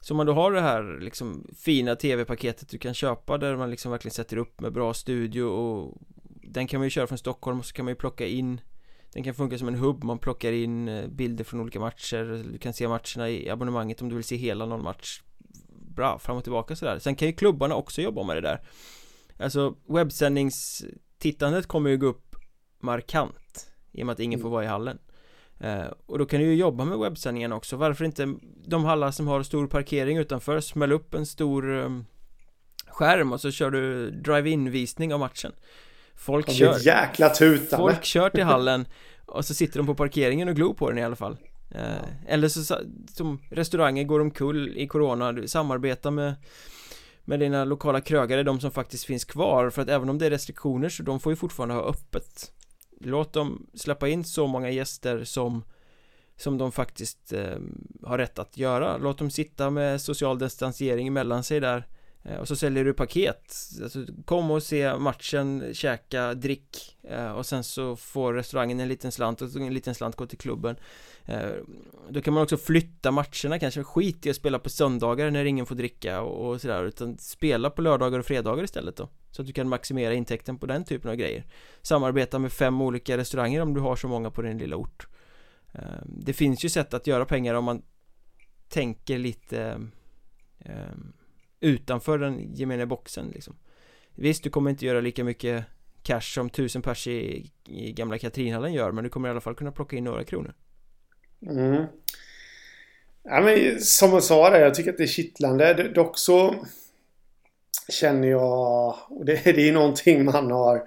[0.00, 3.70] Så om man då har det här liksom fina tv-paketet du kan köpa där man
[3.70, 7.58] liksom verkligen sätter upp med bra studio och den kan man ju köra från Stockholm
[7.58, 8.60] och så kan man ju plocka in
[9.12, 12.58] den kan funka som en hubb, man plockar in eh, bilder från olika matcher Du
[12.58, 15.22] kan se matcherna i abonnemanget om du vill se hela någon match.
[15.94, 16.98] Bra, fram och tillbaka sådär.
[16.98, 18.60] Sen kan ju klubbarna också jobba med det där.
[19.38, 22.36] Alltså webbsändningstittandet kommer ju gå upp
[22.80, 24.98] markant I och med att ingen får vara i hallen.
[25.60, 27.76] Eh, och då kan du ju jobba med webbsändningen också.
[27.76, 28.34] Varför inte
[28.66, 32.06] de hallar som har stor parkering utanför Smäll upp en stor um,
[32.86, 35.52] skärm och så kör du drive-in visning av matchen
[36.16, 36.78] Folk det kör.
[36.78, 37.76] jäkla tutande.
[37.76, 38.86] Folk kör till hallen
[39.26, 41.36] och så sitter de på parkeringen och glor på den i alla fall.
[41.70, 41.92] Eh, ja.
[42.28, 42.76] Eller så
[43.14, 45.32] som restauranger går omkull i corona.
[45.32, 46.34] Du samarbetar med
[47.24, 49.70] med dina lokala krögare, de som faktiskt finns kvar.
[49.70, 52.52] För att även om det är restriktioner så de får ju fortfarande ha öppet.
[53.00, 55.64] Låt dem släppa in så många gäster som
[56.36, 57.56] som de faktiskt eh,
[58.02, 58.96] har rätt att göra.
[58.96, 61.76] Låt dem sitta med social distansering mellan sig där.
[61.76, 61.84] eh,
[62.24, 63.54] Eh, och så säljer du paket.
[63.82, 69.12] Alltså, Kom och se matchen, käka, drick eh, och sen så får restaurangen en liten
[69.12, 70.76] slant och en liten slant går till klubben.
[71.24, 71.50] Eh,
[72.10, 73.84] då kan man också flytta matcherna kanske.
[73.84, 77.70] Skit i att spela på söndagar när ingen får dricka och, och sådär utan spela
[77.70, 79.08] på lördagar och fredagar istället då.
[79.30, 81.46] Så att du kan maximera intäkten på den typen av grejer.
[81.82, 85.06] Samarbeta med fem olika restauranger om du har så många på din lilla ort.
[86.04, 87.82] Det finns ju sätt att göra pengar om man
[88.68, 89.80] tänker lite
[90.64, 91.12] um,
[91.62, 93.56] utanför den gemene boxen liksom
[94.14, 95.64] Visst, du kommer inte göra lika mycket
[96.02, 99.54] cash som tusen pers i, i gamla Katrinhallen gör men du kommer i alla fall
[99.54, 100.54] kunna plocka in några kronor
[101.46, 101.84] mm.
[103.24, 106.54] Ja men som jag sa där, jag tycker att det är kittlande Dock så
[107.88, 110.82] känner jag, och det, det är någonting man har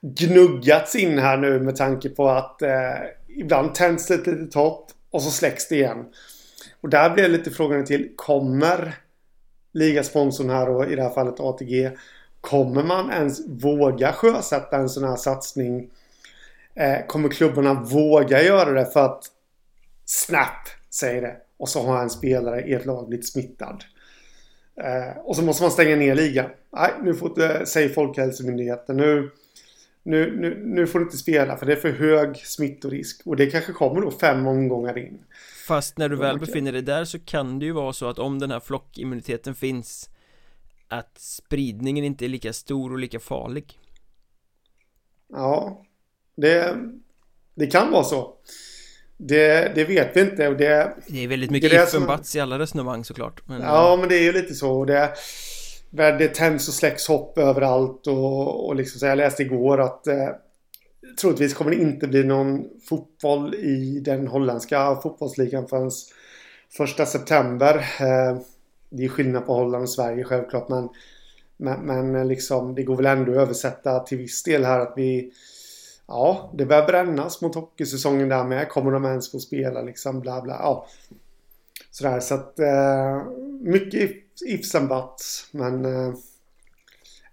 [0.00, 2.94] gnuggats in här nu med tanke på att eh,
[3.28, 6.06] ibland tänds det ett litet hopp och så släcks det igen.
[6.80, 8.94] Och där blir lite frågan till, kommer
[9.72, 11.90] ligasponsorn här och i det här fallet ATG
[12.40, 15.90] Kommer man ens våga sjösätta en sån här satsning?
[16.74, 19.24] Eh, kommer klubbarna våga göra det för att
[20.04, 23.84] Snap säger det och så har en spelare i ett lag blivit smittad?
[24.82, 26.50] Eh, och så måste man stänga ner ligan.
[26.72, 28.96] Nej, nu får inte, säger Folkhälsomyndigheten.
[28.96, 29.30] Nu,
[30.02, 33.22] nu, nu, nu får du inte spela för det är för hög smittorisk.
[33.24, 35.18] Och det kanske kommer då fem omgångar in.
[35.70, 38.38] Fast när du väl befinner dig där så kan det ju vara så att om
[38.38, 40.10] den här flockimmuniteten finns
[40.88, 43.78] att spridningen inte är lika stor och lika farlig.
[45.32, 45.82] Ja,
[46.36, 46.76] det,
[47.54, 48.34] det kan vara så.
[49.16, 50.96] Det, det, vet vi inte och det...
[51.08, 54.22] Det är väldigt mycket and buts i alla resonemang såklart men, Ja men det är
[54.22, 55.14] ju lite så det,
[55.90, 60.28] det tänds och släcks hopp överallt och, och liksom så jag läste igår att eh,
[61.20, 65.90] Troligtvis kommer det inte bli någon fotboll i den holländska fotbollsligan förrän
[66.76, 67.74] första september.
[68.00, 68.38] Eh,
[68.90, 70.88] det är skillnad på Holland och Sverige självklart men
[71.60, 75.32] men, men liksom det går väl ändå att översätta till viss del här att vi
[76.06, 78.68] ja, det börjar brännas mot hockeysäsongen där med.
[78.68, 80.20] Kommer de ens få spela liksom?
[80.20, 80.52] Bla bla.
[80.52, 80.86] Ja.
[81.90, 83.22] Sådär så att eh,
[83.60, 84.10] mycket
[84.46, 85.48] ifs and buts.
[85.50, 86.14] Men eh,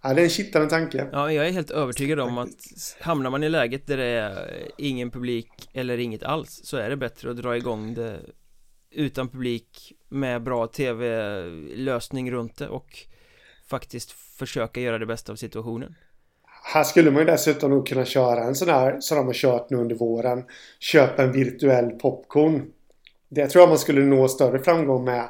[0.01, 1.07] Ja, det är en kittlande tanke.
[1.11, 2.49] Ja, jag är helt övertygad om att
[2.99, 6.97] hamnar man i läget där det är ingen publik eller inget alls så är det
[6.97, 8.19] bättre att dra igång det
[8.91, 12.87] utan publik med bra tv-lösning runt det och
[13.69, 15.95] faktiskt försöka göra det bästa av situationen.
[16.73, 19.69] Här skulle man ju dessutom nog kunna köra en sån här som de har kört
[19.69, 20.43] nu under våren.
[20.79, 22.71] Köpa en virtuell popcorn.
[23.29, 25.29] Det tror jag man skulle nå större framgång med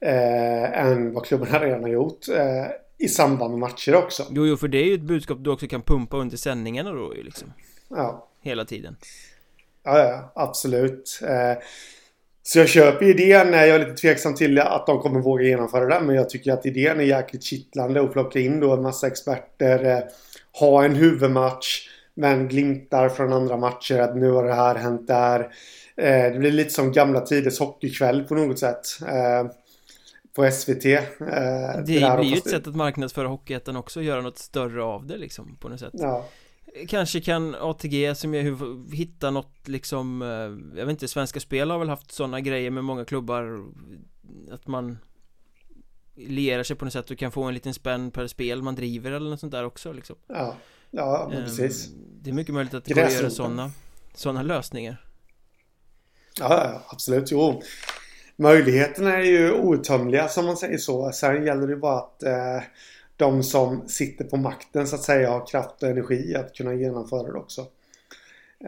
[0.00, 2.28] eh, än vad klubbarna redan har gjort.
[2.28, 2.66] Eh,
[2.98, 4.26] I samband med matcher också.
[4.30, 7.14] Jo, jo, för det är ju ett budskap du också kan pumpa under sändningarna då
[7.16, 7.52] ju liksom.
[7.88, 8.28] Ja.
[8.42, 8.96] Hela tiden.
[9.84, 11.20] Ja, ja, absolut.
[11.22, 11.62] Eh,
[12.42, 13.52] så jag köper idén.
[13.52, 16.06] Jag är lite tveksam till att de kommer våga genomföra det.
[16.06, 19.84] Men jag tycker att idén är jäkligt kittlande att plocka in då en massa experter.
[19.84, 20.02] Eh,
[20.60, 21.88] ha en huvudmatch.
[22.14, 25.40] Men glimtar från andra matcher att nu har det här hänt där.
[25.96, 28.80] Eh, det blir lite som gamla tiders hockeykväll på något sätt.
[30.36, 30.84] På SVT.
[30.84, 35.06] Eh, det, det blir ju ett sätt att marknadsföra Hockeyettan också, göra något större av
[35.06, 35.92] det liksom på något sätt.
[35.92, 36.26] Ja.
[36.88, 38.58] Kanske kan ATG som jag
[38.92, 40.28] hitta något liksom eh,
[40.78, 43.64] Jag vet inte, Svenska Spel har väl haft sådana grejer med många klubbar
[44.52, 44.98] Att man
[46.14, 49.12] Lierar sig på något sätt och kan få en liten spänn per spel man driver
[49.12, 50.16] eller något sånt där också liksom.
[50.26, 50.56] Ja,
[50.90, 51.86] ja men precis.
[51.86, 53.70] ehm, Det är mycket möjligt att det går att göra sådana
[54.14, 55.04] Sådana lösningar.
[56.38, 57.62] Ja, absolut, jo
[58.36, 62.62] Möjligheterna är ju outtömliga som man säger så Sen gäller det bara att eh,
[63.16, 67.32] de som sitter på makten så att säga har kraft och energi att kunna genomföra
[67.32, 67.66] det också.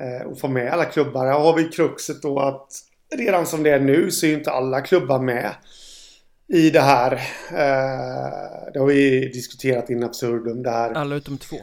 [0.01, 1.27] Eh, och få med alla klubbar.
[1.27, 2.69] Här har vi kruxet då att
[3.17, 5.55] redan som det är nu så är inte alla klubbar med
[6.47, 7.13] i det här.
[7.53, 10.63] Eh, det har vi diskuterat in absurdum.
[10.63, 11.57] Det här, alla utom två.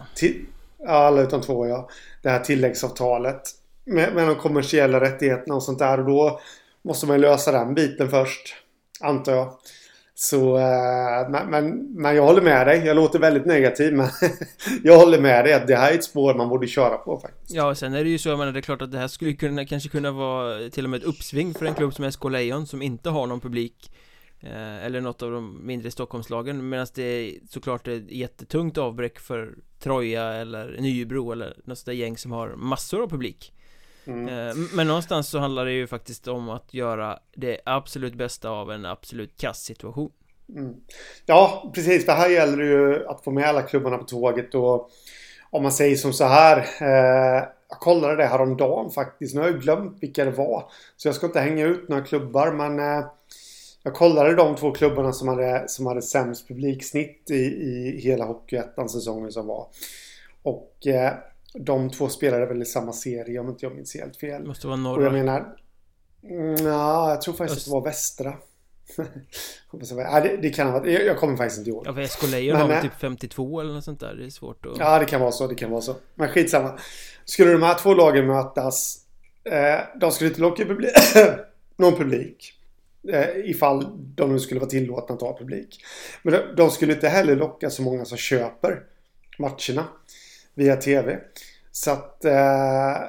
[0.78, 1.90] ja, alla utom två ja.
[2.22, 3.42] Det här tilläggsavtalet.
[3.86, 6.00] Med, med de kommersiella rättigheterna och sånt där.
[6.00, 6.40] Och då
[6.86, 8.56] måste man lösa den biten först.
[9.00, 9.58] Antar jag.
[10.18, 12.86] Så, eh, men, men, men, jag håller med dig.
[12.86, 14.10] Jag låter väldigt negativ men
[14.84, 17.54] jag håller med dig att det här är ett spår man borde köra på faktiskt.
[17.54, 19.34] Ja, sen är det ju så, jag menar, det är klart att det här skulle
[19.34, 22.68] kunna, kanske kunna vara till och med ett uppsving för en klubb som SK Lejon
[22.68, 23.92] som inte har någon publik
[24.40, 29.56] eh, Eller något av de mindre Stockholmslagen medan det är såklart ett jättetungt avbräck för
[29.80, 33.54] Troja eller Nybro eller något sådär gäng som har massor av publik
[34.08, 34.28] Mm.
[34.28, 38.72] Eh, men någonstans så handlar det ju faktiskt om att göra det absolut bästa av
[38.72, 40.12] en absolut kass situation.
[40.56, 40.76] Mm.
[41.26, 42.06] Ja, precis.
[42.06, 44.90] Det här gäller ju att få med alla klubbarna på tåget och
[45.50, 46.58] om man säger som så här.
[46.82, 49.36] Eh, jag kollade det här om dagen faktiskt.
[49.36, 50.72] Nu har jag glömt vilka det var.
[50.98, 53.06] Så jag ska inte hänga ut några klubbar men eh,
[53.84, 59.32] jag kollade de två klubbarna som hade, som hade sämst publiksnitt i, i hela Hockeyettan-säsongen
[59.32, 59.68] som var.
[60.44, 61.14] Och eh,
[61.60, 64.42] de två spelade väl i samma serie om inte jag minns helt fel.
[64.42, 64.98] Det måste vara norra.
[64.98, 65.56] Och jag menar...
[66.64, 67.68] Ja, jag tror faktiskt Öst.
[67.68, 68.34] att det var västra.
[69.96, 70.94] Nej, det, det kan varit.
[70.94, 71.88] Jag, jag kommer faktiskt inte ihåg.
[71.88, 74.16] Ja, för Lejon har väl typ 52 eller något sånt där.
[74.16, 74.78] Det är svårt att...
[74.80, 75.48] Ja, det kan vara så.
[75.48, 75.96] Det kan vara så.
[76.16, 76.80] Men skitsamma.
[77.26, 79.06] Skulle de här två lagen mötas.
[79.44, 80.92] Eh, de skulle inte locka publik,
[81.78, 82.54] någon publik.
[83.10, 85.86] Eh, ifall de nu skulle vara tillåtna att ha publik.
[86.24, 88.84] Men de, de skulle inte heller locka så många som köper
[89.38, 89.88] matcherna
[90.54, 91.20] via tv.
[91.76, 92.26] Så att...
[92.26, 93.04] Eh,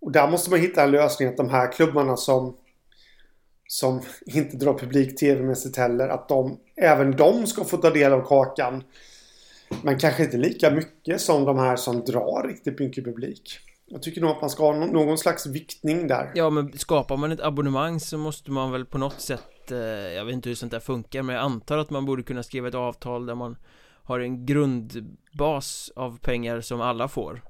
[0.00, 2.56] och där måste man hitta en lösning att de här klubbarna som
[3.66, 8.20] som inte drar publik tv-mässigt heller, att de, även de ska få ta del av
[8.20, 8.82] kakan.
[9.82, 13.58] Men kanske inte lika mycket som de här som drar riktigt mycket publik.
[13.86, 16.32] Jag tycker nog att man ska ha någon slags viktning där.
[16.34, 20.24] Ja, men skapar man ett abonnemang så måste man väl på något sätt, eh, jag
[20.24, 22.74] vet inte hur sånt där funkar, men jag antar att man borde kunna skriva ett
[22.74, 23.56] avtal där man
[24.02, 27.42] har en grundbas av pengar som alla får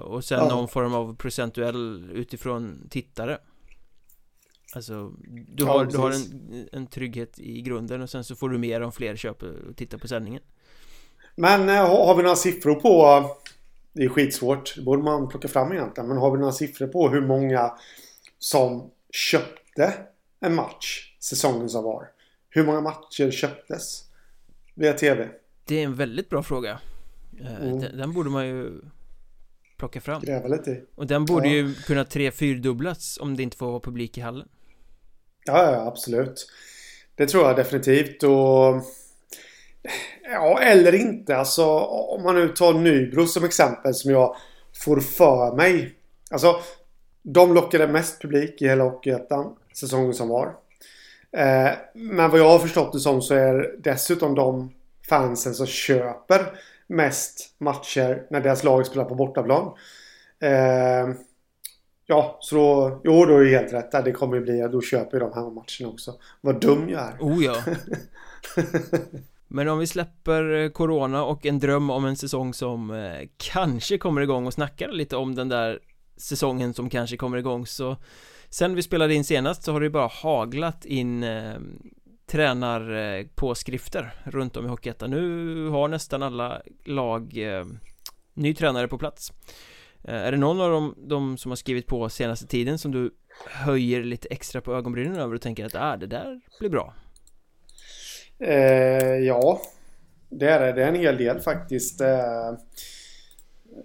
[0.00, 0.48] och sen ja.
[0.48, 3.38] någon form av procentuell utifrån tittare
[4.74, 8.48] Alltså, du har, ja, du har en, en trygghet i grunden och sen så får
[8.48, 10.42] du mer om fler köper och tittar på sändningen
[11.36, 13.24] Men eh, har vi några siffror på
[13.92, 17.08] Det är skitsvårt, det borde man plocka fram egentligen Men har vi några siffror på
[17.08, 17.72] hur många
[18.38, 19.94] som köpte
[20.40, 22.08] en match säsongen som var?
[22.50, 24.04] Hur många matcher köptes
[24.74, 25.28] via TV?
[25.64, 26.80] Det är en väldigt bra fråga
[27.40, 27.80] eh, mm.
[27.80, 28.80] den, den, borde man ju
[29.76, 31.54] plocka fram Gräva lite Och den borde ja.
[31.54, 34.48] ju kunna tre fyrdubblas om det inte får vara publik i hallen
[35.44, 36.52] Ja, ja, absolut
[37.14, 38.82] Det tror jag definitivt och
[40.30, 41.36] Ja, eller inte.
[41.36, 44.36] Alltså om man nu tar Nybro som exempel som jag
[44.84, 45.94] får för mig.
[46.30, 46.60] Alltså
[47.22, 50.46] de lockade mest publik i hela Hockeyettan säsongen som var.
[51.32, 54.72] Eh, men vad jag har förstått det som så är dessutom de
[55.08, 56.40] fansen som köper
[56.86, 59.72] mest matcher när deras lag spelar på bortaplan.
[60.40, 61.14] Eh,
[62.06, 64.04] ja, så då, jo, då är det helt rätt.
[64.04, 66.14] Det kommer ju bli, då köper ju de här matcherna också.
[66.40, 67.16] Vad dum jag är.
[67.20, 67.56] Oh ja.
[69.48, 73.98] Men om vi släpper eh, Corona och en dröm om en säsong som eh, kanske
[73.98, 75.80] kommer igång och snackar lite om den där
[76.16, 77.96] säsongen som kanske kommer igång så
[78.50, 81.24] Sen vi spelade in senast så har det bara haglat in
[82.28, 87.64] eh, tränarpåskrifter runt om i Hockeyettan Nu har nästan alla lag eh,
[88.34, 89.32] ny tränare på plats
[90.04, 93.10] eh, Är det någon av dem, de som har skrivit på senaste tiden som du
[93.50, 96.94] höjer lite extra på ögonbrynen över och tänker att ah, det där blir bra?
[98.38, 99.60] Eh, ja,
[100.28, 100.72] det är det.
[100.72, 102.00] Det är en hel del faktiskt.
[102.00, 102.54] Eh,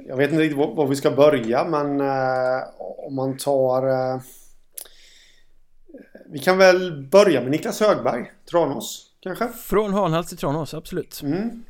[0.08, 2.64] jag vet inte riktigt var, var vi ska börja men eh,
[3.08, 3.88] om man tar...
[3.88, 4.22] Eh,
[6.32, 9.48] vi kan väl börja med Niklas Högberg, Tranås kanske?
[9.48, 11.22] Från Hanhals till Tranås, absolut.
[11.24, 11.64] Mm.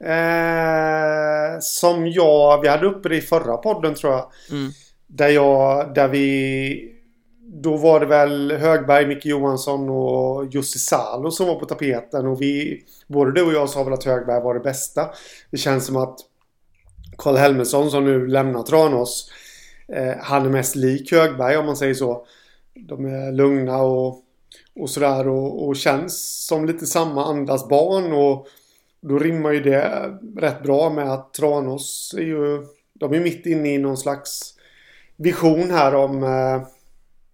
[0.00, 4.30] Eh, som jag, vi hade uppe det i förra podden tror jag.
[4.50, 4.70] Mm.
[5.06, 6.94] Där jag, där vi
[7.40, 12.26] då var det väl Högberg, Micke Johansson och Jussi Salo som var på tapeten.
[12.26, 15.08] Och vi, både du och jag sa väl att Högberg var det bästa.
[15.50, 16.18] Det känns som att
[17.18, 19.30] Karl Helmersson som nu lämnar Tranås.
[19.92, 22.26] Eh, han är mest lik Högberg om man säger så.
[22.86, 24.24] De är lugna och,
[24.80, 28.12] och sådär och, och känns som lite samma andas barn.
[28.12, 28.46] Och
[29.00, 32.66] då rimmar ju det rätt bra med att Tranås är ju...
[32.94, 34.54] De är mitt inne i någon slags
[35.16, 36.22] vision här om...
[36.22, 36.62] Eh,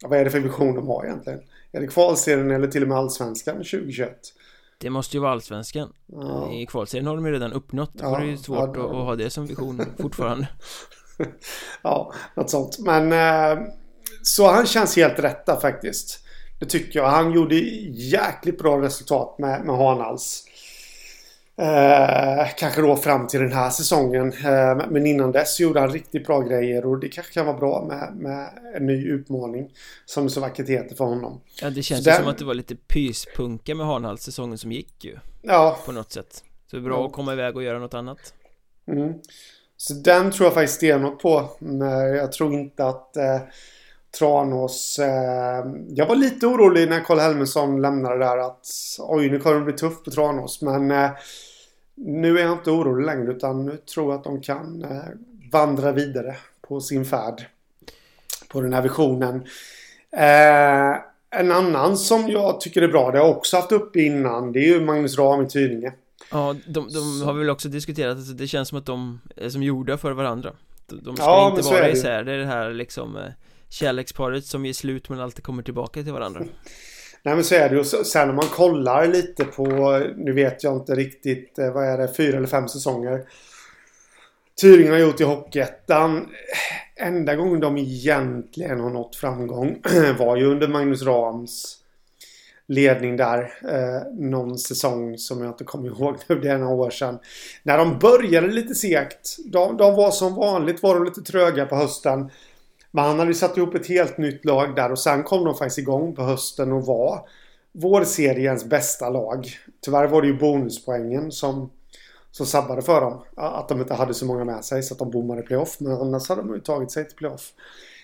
[0.04, 1.40] vad är det för vision de har egentligen?
[1.72, 4.18] Är det kvalserien eller till och med allsvenskan 2021?
[4.78, 6.52] Det måste ju vara allsvenskan ja.
[6.52, 8.90] I kvalserien har de ju redan uppnått Då ja, är det ju svårt ja, att,
[8.90, 10.48] att ha det som vision fortfarande
[11.82, 13.64] Ja, något sånt Men eh,
[14.22, 16.20] Så han känns helt rätta faktiskt
[16.60, 17.54] Det tycker jag Han gjorde
[17.94, 20.44] jäkligt bra resultat med, med Hanals
[21.56, 24.32] Eh, kanske då fram till den här säsongen.
[24.32, 27.84] Eh, men innan dess gjorde han riktigt bra grejer och det kanske kan vara bra
[27.88, 29.70] med, med en ny utmaning.
[30.06, 31.40] Som det så vackert heter för honom.
[31.60, 35.04] Ja det känns ju som att det var lite pyspunka med Hanhals säsongen som gick
[35.04, 35.16] ju.
[35.42, 35.78] Ja.
[35.86, 36.44] På något sätt.
[36.70, 37.06] Så det är bra ja.
[37.06, 38.34] att komma iväg och göra något annat.
[38.88, 39.14] Mm.
[39.76, 41.50] Så den tror jag faktiskt stenhårt på.
[41.58, 43.40] Men jag tror inte att eh,
[44.18, 44.98] Tranås...
[44.98, 48.66] Eh, jag var lite orolig när Karl Helmersson lämnade där att
[48.98, 51.10] oj nu kommer det bli tufft på Tranås men eh,
[51.94, 55.02] nu är jag inte orolig längre utan nu tror jag att de kan eh,
[55.52, 56.36] vandra vidare
[56.68, 57.46] på sin färd.
[58.48, 59.44] På den här visionen.
[60.16, 60.96] Eh,
[61.30, 64.58] en annan som jag tycker är bra, det har jag också haft uppe innan, det
[64.58, 65.92] är ju Magnus Ram i Tyringe.
[66.30, 69.62] Ja, de, de har väl också diskuterat, alltså det känns som att de är som
[69.62, 70.52] gjorda för varandra.
[70.86, 73.22] De ska ja, inte vara isär, det är det här liksom eh,
[73.74, 76.40] kärleksparet som ger slut men alltid kommer tillbaka till varandra.
[77.22, 77.84] Nej men så är det ju.
[77.84, 79.66] Sen om man kollar lite på,
[80.16, 83.24] nu vet jag inte riktigt, eh, vad är det, fyra eller fem säsonger.
[84.60, 86.28] Tyringen har gjort i Hockeyettan.
[86.96, 89.82] Enda gången de egentligen har nått framgång
[90.18, 91.78] var ju under Magnus Rams
[92.66, 93.52] ledning där.
[93.68, 97.18] Eh, någon säsong som jag inte kommer ihåg nu, det är några år sedan.
[97.62, 99.36] När de började lite segt.
[99.46, 102.30] De, de var som vanligt var de lite tröga på hösten.
[102.94, 105.54] Men han hade ju satt ihop ett helt nytt lag där och sen kom de
[105.54, 107.28] faktiskt igång på hösten och var
[107.72, 109.48] vårseriens bästa lag.
[109.80, 111.70] Tyvärr var det ju bonuspoängen som,
[112.30, 113.24] som sabbade för dem.
[113.36, 115.76] Att de inte hade så många med sig så att de bommade playoff.
[115.80, 117.52] Men annars hade de ju tagit sig till playoff.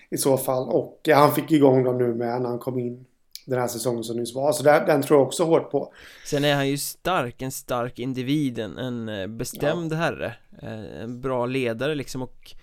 [0.09, 0.69] I så fall.
[0.69, 3.05] Och han fick igång dem nu med när han kom in
[3.45, 4.51] den här säsongen som nyss var.
[4.51, 5.93] Så den, den tror jag också hårt på.
[6.25, 9.97] Sen är han ju stark, en stark individ, en, en eh, bestämd ja.
[9.97, 10.33] herre.
[10.61, 12.55] Eh, en bra ledare liksom och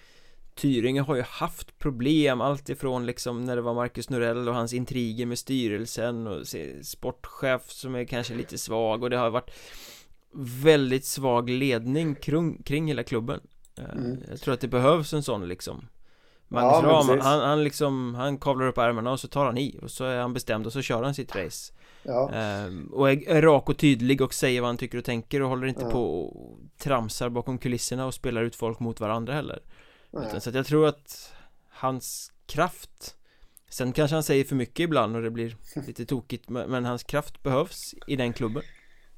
[0.59, 5.27] Tyringe har ju haft problem alltifrån liksom när det var Marcus Norell och hans intriger
[5.27, 6.47] med styrelsen och
[6.83, 9.51] sportchef som är kanske lite svag och det har varit
[10.63, 13.41] väldigt svag ledning kring, kring hela klubben
[13.79, 14.23] eh, mm.
[14.31, 15.87] Jag tror att det behövs en sån liksom
[16.49, 19.79] Magnus ja, Ram, han, han liksom, han kavlar upp ärmarna och så tar han i
[19.83, 22.31] och så är han bestämd och så kör han sitt race ja.
[22.33, 25.49] ehm, Och är, är, rak och tydlig och säger vad han tycker och tänker och
[25.49, 25.91] håller inte ja.
[25.91, 29.61] på och tramsar bakom kulisserna och spelar ut folk mot varandra heller
[30.13, 31.33] utan, så att jag tror att
[31.69, 33.15] hans kraft
[33.71, 35.57] Sen kanske han säger för mycket ibland och det blir
[35.87, 38.63] lite tokigt Men hans kraft behövs i den klubben.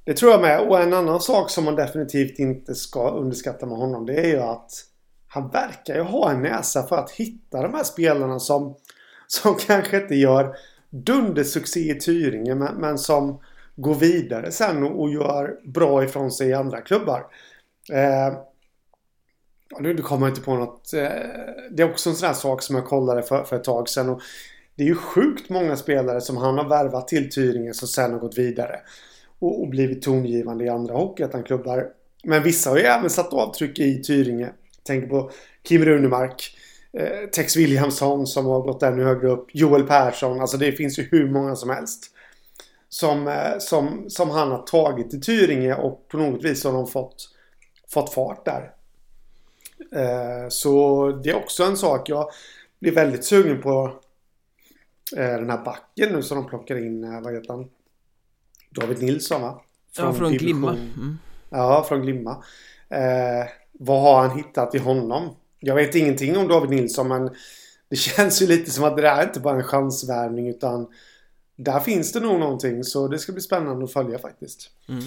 [0.03, 0.59] Det tror jag med.
[0.59, 4.39] Och en annan sak som man definitivt inte ska underskatta med honom Det är ju
[4.39, 4.71] att
[5.27, 8.75] Han verkar ju ha en näsa för att hitta de här spelarna som
[9.27, 10.55] Som kanske inte gör
[10.89, 13.39] dundersuccé i Tyringe men, men som
[13.75, 17.25] Går vidare sen och, och gör bra ifrån sig i andra klubbar.
[17.93, 18.33] Eh,
[19.79, 20.93] nu kommer jag inte på något.
[20.93, 21.09] Eh,
[21.71, 24.09] det är också en sån här sak som jag kollade för, för ett tag sedan.
[24.09, 24.21] Och
[24.75, 28.19] det är ju sjukt många spelare som han har värvat till Tyringe som sen har
[28.19, 28.79] gått vidare.
[29.39, 31.87] Och, och blivit tongivande i andra hockeyettan-klubbar.
[32.23, 34.49] Men vissa har ju även satt avtryck i Tyringe.
[34.83, 35.31] Tänk på
[35.63, 36.57] Kim Runemark.
[36.93, 39.47] Eh, Tex Williamson som har gått ännu högre upp.
[39.53, 40.41] Joel Persson.
[40.41, 42.11] Alltså det finns ju hur många som helst.
[42.89, 46.87] som, eh, som, som han har tagit i Tyringe och på något vis har de
[46.87, 47.29] fått,
[47.89, 48.71] fått fart där.
[49.91, 52.09] Eh, så det är också en sak.
[52.09, 52.29] Jag
[52.79, 53.99] blir väldigt sugen på
[55.17, 57.21] eh, den här backen nu som de plockar in.
[57.23, 57.69] Vad heter han?
[58.69, 59.61] David Nilsson va?
[59.95, 60.69] Från ja, från Glimma.
[60.71, 61.17] Mm.
[61.49, 62.43] Ja, från Glimma.
[62.89, 65.35] Eh, vad har han hittat i honom?
[65.59, 67.29] Jag vet ingenting om David Nilsson men
[67.89, 70.87] det känns ju lite som att det är inte bara en chansvärvning utan
[71.55, 74.69] där finns det nog någonting så det ska bli spännande att följa faktiskt.
[74.89, 75.03] Mm.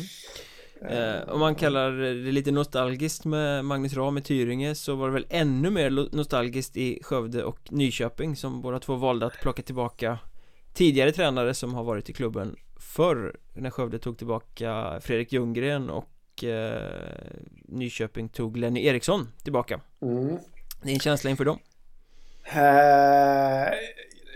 [0.88, 5.12] Eh, om man kallar det lite nostalgiskt med Magnus Rahm i Tyringe så var det
[5.12, 10.18] väl ännu mer nostalgiskt i Skövde och Nyköping som båda två valde att plocka tillbaka
[10.72, 16.44] tidigare tränare som har varit i klubben förr när Skövde tog tillbaka Fredrik Ljunggren och
[16.44, 16.92] eh,
[17.68, 19.80] Nyköping tog Lenny Eriksson tillbaka.
[20.02, 20.38] Mm.
[20.82, 21.58] Det är en känsla inför dem.
[22.56, 23.74] Uh,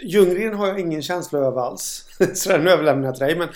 [0.03, 2.09] Ljunggren har jag ingen känsla över alls.
[2.34, 3.49] Så den överlämnar jag till dig men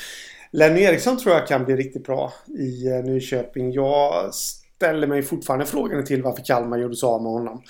[0.55, 5.67] Lenny Eriksson tror jag kan bli riktigt bra i eh, Nyköping Jag ställer mig fortfarande
[5.67, 7.63] frågan till varför Kalmar gjorde sig av med honom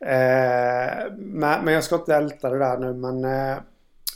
[0.00, 3.56] eh, men, men jag ska inte älta det där nu men eh,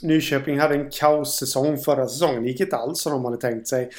[0.01, 2.43] Nyköping hade en kaossäsong förra säsongen.
[2.43, 3.89] Det gick inte alls som de hade tänkt sig.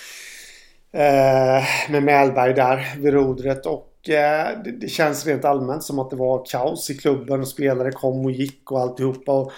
[0.93, 6.17] Eh, med Mälberg där vid rodret och det, det, känns rent allmänt som att det
[6.17, 9.33] var kaos i klubben och spelare kom och gick och alltihopa.
[9.33, 9.53] Och,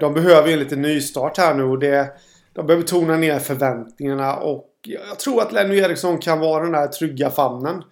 [0.00, 2.12] de behöver ju en liten nystart här nu och det,
[2.54, 6.86] de behöver tona ner förväntningarna och jag tror att Lenny Eriksson kan vara den där
[6.86, 7.82] trygga famnen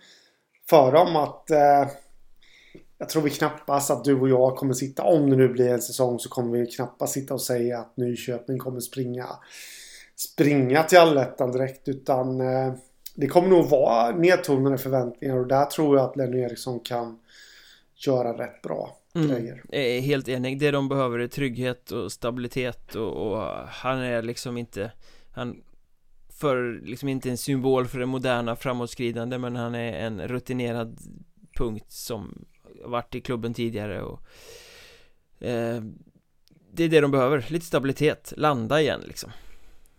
[0.71, 1.89] för dem att eh,
[2.99, 5.83] jag tror vi knappast att du och jag kommer sitta, om det nu blir en
[5.83, 9.27] säsong, så kommer vi knappast sitta och säga att Nyköping kommer springa
[10.17, 11.89] springa till allettan direkt.
[11.89, 12.73] Utan eh,
[13.15, 17.19] det kommer nog vara nedtonade förväntningar och där tror jag att Lenny Eriksson kan
[18.07, 19.59] göra rätt bra mm.
[19.69, 20.59] är helt enig.
[20.59, 24.93] Det de behöver är trygghet och stabilitet och, och han är liksom inte
[25.31, 25.63] han
[26.29, 30.99] för liksom inte en symbol för det moderna framåtskridande men han är en rutinerad
[31.57, 32.45] punkt som
[32.85, 34.21] varit i klubben tidigare och
[35.41, 35.83] eh,
[36.73, 39.33] Det är det de behöver, lite stabilitet, landa igen liksom.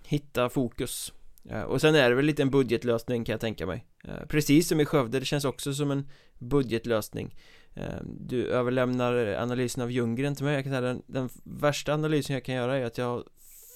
[0.05, 1.13] Hitta fokus.
[1.49, 3.77] Eh, Och sen är det väl lite en budgetlösning kan jag tänka mig.
[3.77, 3.92] eh,
[4.27, 7.35] Precis som i Skövde, det känns också som en budgetlösning.
[7.73, 10.55] Eh, Du överlämnar analysen av Ljunggren till mig.
[10.55, 13.23] Jag kan säga den, den värsta analysen jag kan göra är att jag har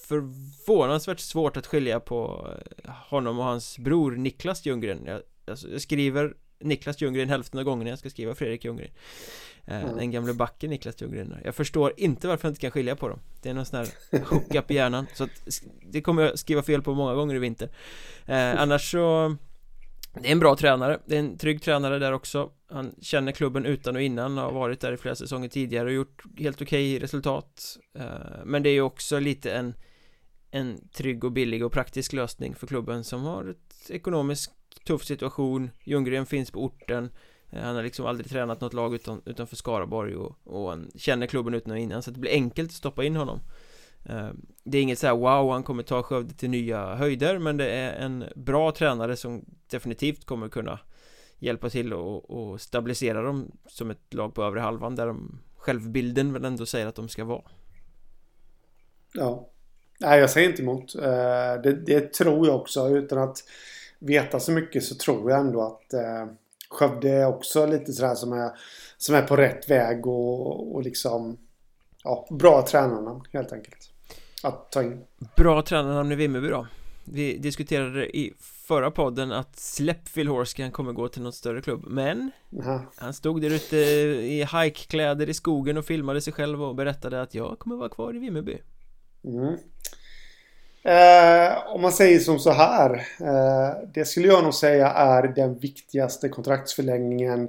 [0.08, 2.48] förvånansvärt svårt att skilja på
[2.84, 5.02] eh, honom och hans bror Niklas Ljunggren.
[5.06, 7.90] Jag, alltså, jag skriver Niklas Ljunggren hälften av gångerna.
[7.90, 8.90] Jag ska skriva Fredrik Ljunggren.
[9.64, 9.96] Eh, mm.
[9.96, 11.36] Den gamle backen Niklas Ljunggren.
[11.44, 13.20] Jag förstår inte varför jag inte kan skilja på dem.
[13.42, 13.88] Det är någon sån här
[14.24, 15.06] hook-up i hjärnan.
[15.14, 17.68] Så att det kommer jag skriva fel på många gånger i vinter.
[18.26, 19.36] Eh, Annars så
[20.22, 20.98] det är en bra tränare.
[21.06, 22.50] Det är en trygg tränare där också.
[22.70, 26.22] Han känner klubben utan och innan Har varit där i flera säsonger tidigare och gjort
[26.38, 28.04] helt okej okay resultat eh,
[28.44, 29.74] Men det är ju också lite en
[30.50, 34.52] En trygg och billig och praktisk lösning för klubben som har ett ekonomiskt
[34.84, 35.70] tuff situation.
[35.84, 37.10] Ljunggren finns på orten.
[37.50, 41.26] Eh, han har liksom aldrig tränat något lag utan, utanför Skaraborg och, och han känner
[41.26, 43.40] klubben utan och innan så det blir enkelt att stoppa in honom.
[44.08, 44.30] Eh,
[44.64, 47.70] det är inget så här wow, han kommer ta Skövde till nya höjder men det
[47.70, 50.80] är en bra tränare som definitivt kommer kunna
[51.38, 56.32] hjälpa till och, och stabilisera dem som ett lag på övre halvan där de självbilden
[56.32, 57.42] väl ändå säger att de ska vara
[59.12, 59.48] Ja
[60.00, 60.94] Nej, jag säger inte emot.
[60.94, 63.38] Eh, det, det tror jag också utan att
[63.98, 66.26] veta så mycket så tror jag ändå att eh,
[66.70, 68.50] Skövde är också lite sådär som är,
[68.96, 71.38] som är på rätt väg och, och liksom
[72.04, 73.87] ja, bra tränarnamn helt enkelt.
[74.42, 75.04] Att ta in.
[75.36, 76.66] Bra tränarnamn i Vimmerby då.
[77.04, 81.84] Vi diskuterade i förra podden att släpp Phil Horskan kommer gå till något större klubb
[81.86, 82.30] Men
[82.62, 82.80] Aha.
[82.96, 87.34] Han stod där ute i hajkkläder i skogen och filmade sig själv och berättade att
[87.34, 88.58] jag kommer vara kvar i Vimmerby
[89.24, 89.56] mm.
[90.82, 92.90] Eh, om man säger som så här.
[93.20, 97.48] Eh, det skulle jag nog säga är den viktigaste kontraktsförlängningen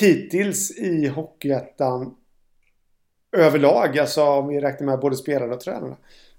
[0.00, 2.14] hittills i Hockeyettan
[3.34, 3.98] överlag.
[3.98, 5.96] Alltså om vi räknar med både spelare och tränare.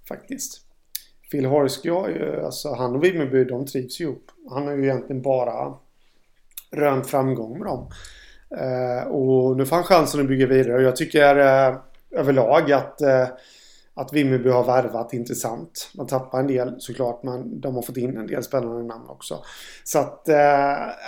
[0.08, 0.62] Faktiskt.
[1.32, 4.32] Phil Horsk, har ju, eh, alltså han och Vimmerby de trivs ju ihop.
[4.50, 5.74] Han har ju egentligen bara
[6.72, 7.92] rönt framgång med dem.
[8.58, 11.78] Eh, och nu får han chansen att bygga vidare och jag tycker eh,
[12.12, 13.28] överlag att eh,
[13.98, 15.92] att Vimmerby har värvat intressant.
[15.94, 19.44] Man tappar en del såklart men de har fått in en del spännande namn också.
[19.84, 20.36] Så att, äh,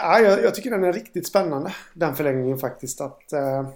[0.02, 3.02] jag, jag tycker den är riktigt spännande den förlängningen faktiskt.
[3.02, 3.70] Att, eh,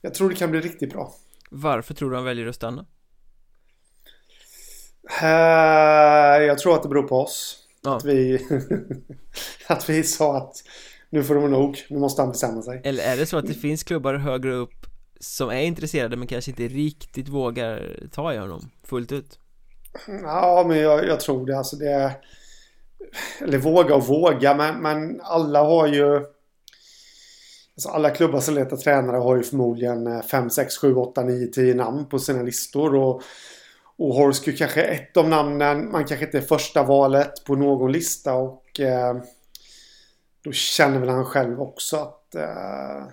[0.00, 1.12] jag tror det kan bli riktigt bra.
[1.50, 2.86] Varför tror du han väljer att stanna?
[5.22, 7.58] Äh, jag tror att det beror på oss.
[7.82, 7.96] Ja.
[7.96, 8.46] Att, vi,
[9.66, 10.54] att vi sa att
[11.10, 12.80] nu får de nog, nu måste han bestämma sig.
[12.84, 14.86] Eller är det så att det finns klubbar högre upp
[15.20, 19.38] som är intresserade men kanske inte riktigt vågar ta i honom fullt ut
[20.22, 21.58] Ja, men jag, jag tror det.
[21.58, 22.16] Alltså det
[23.40, 26.35] eller våga och våga, men, men alla har ju...
[27.76, 31.74] Alltså alla klubbar som letar tränare har ju förmodligen 5, 6, 7, 8, 9, 10
[31.74, 32.94] namn på sina listor.
[32.94, 33.22] Och,
[33.96, 35.90] och Horsky kanske är ett av namnen.
[35.90, 38.34] Man kanske inte är första valet på någon lista.
[38.34, 39.16] Och eh,
[40.44, 43.04] då känner väl han själv också att, eh,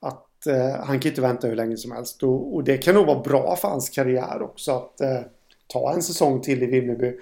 [0.00, 2.22] att eh, han kan inte vänta hur länge som helst.
[2.22, 5.20] Och, och, det kan nog vara bra för hans karriär också att eh,
[5.66, 7.18] ta en säsong till i Vimmerby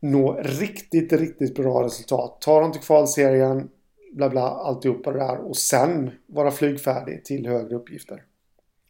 [0.00, 2.40] nå riktigt, riktigt bra resultat.
[2.40, 3.68] Tar dem till kvalserien,
[4.14, 5.36] bla bla, alltihopa det där.
[5.36, 8.22] Och sen vara flygfärdig till högre uppgifter.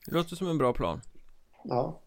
[0.07, 1.01] Det låter som en bra plan.
[1.65, 2.01] Ja.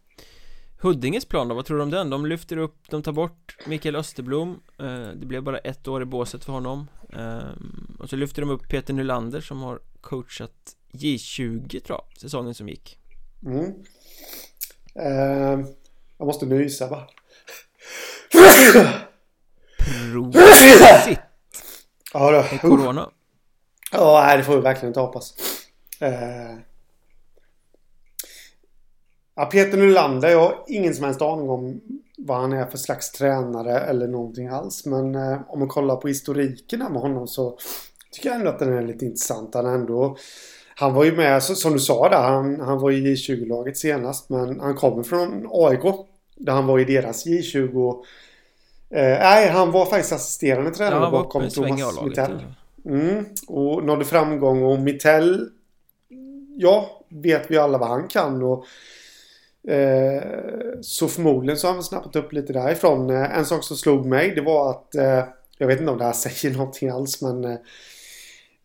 [0.82, 2.10] Huddinges plan då, vad tror du om den?
[2.10, 6.06] De lyfter upp, de tar bort Mikael Österblom eh, Det blev bara ett år i
[6.06, 7.40] båset för honom eh,
[8.00, 12.70] Och så lyfter de upp Peter Nylander som har coachat J20 tror jag, säsongen som
[12.70, 13.00] gick
[13.46, 13.74] mm.
[14.96, 15.68] eh,
[16.18, 17.08] Jag måste nysa va?
[20.32, 21.20] Prosit
[22.14, 22.38] Ja då.
[22.38, 23.10] Med corona
[23.92, 25.34] Ja, nej, det får vi verkligen inte hoppas.
[26.00, 26.58] Eh...
[29.36, 31.82] Ja, Peter Nylander, jag har ingen som helst aning om
[32.18, 34.86] vad han är för slags tränare eller någonting alls.
[34.86, 37.58] Men eh, om man kollar på historiken med honom så
[38.12, 39.54] tycker jag ändå att den är lite intressant.
[39.54, 40.18] Han ändå...
[40.76, 44.30] Han var ju med, som du sa där, han, han var i J20-laget senast.
[44.30, 45.82] Men han kommer från AIK.
[46.36, 48.04] Där han var i deras J20
[48.90, 52.44] Eh, nej, han var faktiskt assisterande tränare ja, bakom Thomas Mittell.
[52.86, 55.50] Mm, och nådde framgång och Mittell,
[56.58, 58.44] ja, vet vi alla vad han kan.
[58.44, 58.66] Och,
[59.72, 60.24] eh,
[60.82, 63.10] så förmodligen så har han snappat upp lite därifrån.
[63.10, 65.24] Eh, en sak som slog mig det var att, eh,
[65.58, 67.58] jag vet inte om det här säger någonting alls, men eh,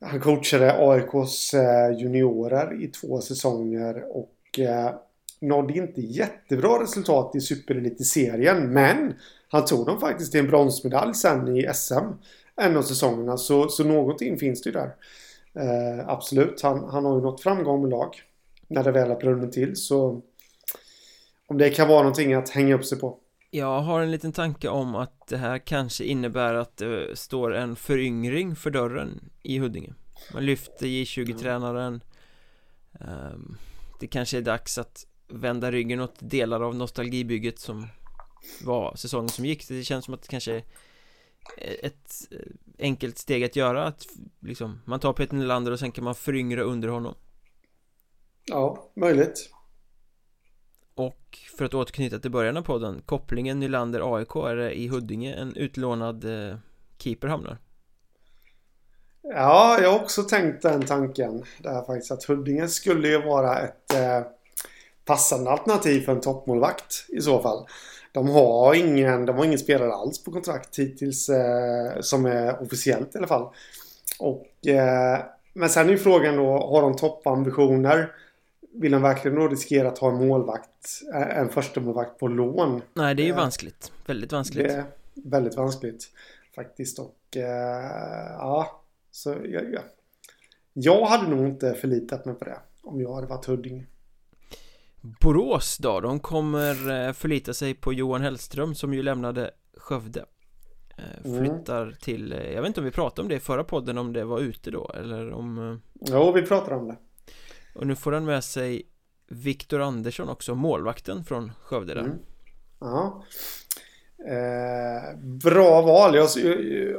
[0.01, 4.61] han coachade AIKs eh, juniorer i två säsonger och
[5.43, 9.15] nådde inte jättebra resultat i superelitserien men
[9.49, 12.07] han tog dem faktiskt till en bronsmedalj sen i SM.
[12.57, 13.37] En av säsongerna.
[13.37, 14.95] Så, så någonting finns det ju där.
[15.55, 16.63] Eh, absolut.
[16.63, 18.23] Han, han har ju nått framgång med lag.
[18.69, 19.77] När det väl har brunnit till.
[19.77, 20.23] Så
[21.47, 23.19] om det kan vara någonting att hänga upp sig på.
[23.51, 27.77] Jag har en liten tanke om att det här kanske innebär att det står en
[27.77, 29.95] föryngring för dörren i Huddinge.
[30.35, 32.01] Man lyfter J20-tränaren.
[33.01, 33.57] Ehm,
[34.01, 37.87] det kanske är dags att vända ryggen åt delar av nostalgibygget som
[38.65, 39.69] var säsongen som gick.
[39.69, 40.55] Det känns som att det kanske
[41.57, 42.13] är ett
[42.79, 44.07] enkelt steg att göra att
[44.41, 47.15] liksom man tar Peter Nylander och sen kan man föryngra under honom.
[48.45, 49.51] Ja, möjligt.
[50.95, 55.57] Och för att återknyta till början av podden Kopplingen Nylander-AIK är det i Huddinge en
[55.57, 56.57] utlånad eh,
[56.99, 57.59] keeper hamnar?
[59.23, 61.45] Ja, jag har också tänkt den tanken.
[61.59, 64.23] Där faktiskt att Huddinge skulle ju vara ett eh,
[65.05, 67.67] passande alternativ för en toppmålvakt i så fall
[68.13, 73.15] de har ingen, de har ingen spelare alls på kontrakt hittills eh, som är officiellt
[73.15, 73.55] i alla fall.
[74.19, 75.21] Och, eh,
[75.53, 78.13] men sen är ju frågan då, har de toppambitioner?
[78.75, 82.83] Vill de verkligen då riskera att ha en målvakt, eh, en första målvakt på lån?
[82.95, 83.93] Nej, det är ju vanskligt.
[84.07, 84.69] Väldigt vanskligt.
[84.69, 84.85] Det är
[85.15, 86.09] väldigt vanskligt
[86.55, 86.99] faktiskt.
[86.99, 89.83] Och eh, ja, så jag, jag,
[90.73, 93.87] jag hade nog inte förlitat mig på det om jag hade varit Huddinge.
[95.03, 100.25] Borås då, de kommer eh, förlita sig på Johan Hellström som ju lämnade Skövde
[100.99, 101.45] eh, mm.
[101.45, 101.95] Flyttar mm.
[102.01, 104.25] till, eh, jag vet inte om vi pratade om det i förra podden om det
[104.25, 106.97] var ute då eller om Jo, vi pratade om det
[107.75, 108.83] Och nu får han med sig
[109.29, 112.19] Viktor Andersson också, målvakten från Skövde där mm.
[112.81, 113.25] Ja
[114.29, 116.29] eh, Bra val jag,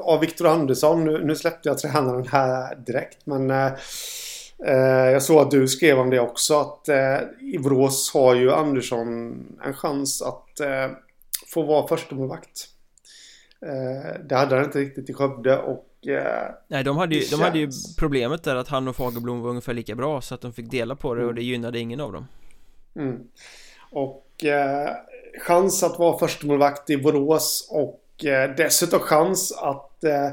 [0.02, 3.80] av Viktor Andersson, nu, nu, släppte jag tränaren här direkt men eh, Eh,
[5.12, 9.36] jag såg att du skrev om det också att eh, i Borås har ju Andersson
[9.66, 10.92] en chans att eh,
[11.54, 12.70] få vara förstemålvakt.
[14.24, 15.90] Det hade han inte riktigt i Skövde och
[16.68, 19.74] Nej de hade, ju, de hade ju problemet där att han och Fagerblom var ungefär
[19.74, 21.30] lika bra så att de fick dela på det mm.
[21.30, 22.28] och det gynnade ingen av dem
[22.96, 23.20] mm.
[23.92, 24.90] Och eh,
[25.40, 30.30] chans att vara förstemålvakt i Borås och eh, dessutom chans att eh,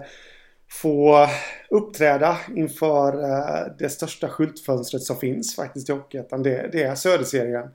[0.73, 1.27] få
[1.71, 6.43] uppträda inför eh, det största skyltfönstret som finns faktiskt i Hockeyettan.
[6.43, 7.69] Det, det är Söderserien.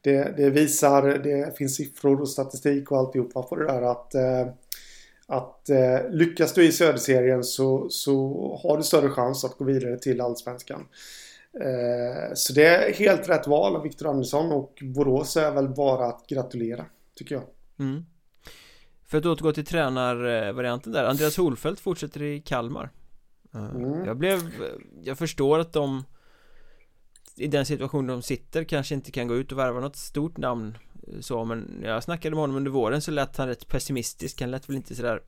[0.00, 4.46] Det, det, visar, det finns siffror och statistik och alltihopa på det där att eh,
[5.28, 9.98] att eh, lyckas du i Söderserien så, så har du större chans att gå vidare
[9.98, 10.88] till Allsvenskan.
[12.34, 16.26] Så det är helt rätt val av Viktor Andersson och Borås är väl bara att
[16.26, 16.84] gratulera,
[17.14, 17.44] tycker jag.
[17.78, 18.04] Mm.
[19.06, 22.90] För att återgå till tränarvarianten där Andreas Holfeldt fortsätter i Kalmar.
[23.54, 24.04] Eh, mm.
[24.04, 24.40] Jag blev
[25.02, 26.04] Jag förstår att de
[27.36, 30.78] I den situation de sitter kanske inte kan gå ut och värva något stort namn
[31.20, 34.40] Så men jag snackade med honom under våren så lät han rätt pessimistisk.
[34.40, 35.20] Han lät väl inte sådär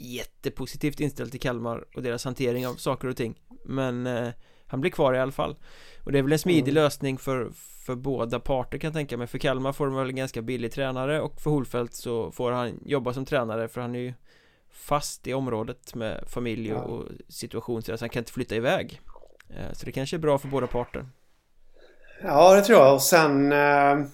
[0.00, 3.40] Jättepositivt inställd till Kalmar och deras hantering av saker och ting.
[3.64, 4.28] Men eh,
[4.68, 5.56] han blir kvar i alla fall.
[6.04, 6.74] Och det är väl en smidig mm.
[6.74, 7.50] lösning för,
[7.86, 9.26] för båda parter kan jag tänka mig.
[9.26, 12.80] För Kalmar får de väl en ganska billig tränare och för Holfeldt så får han
[12.84, 14.14] jobba som tränare för han är ju
[14.70, 17.82] fast i området med familj och, och situation.
[17.82, 19.00] Så han kan inte flytta iväg.
[19.50, 21.06] Eh, Så det kanske är bra för båda parter.
[22.22, 22.94] Ja det tror jag.
[22.94, 24.08] Och sen eh,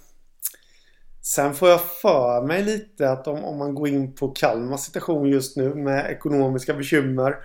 [1.24, 5.28] Sen får jag för mig lite att om, om man går in på Kalmars situation
[5.28, 7.36] just nu med ekonomiska bekymmer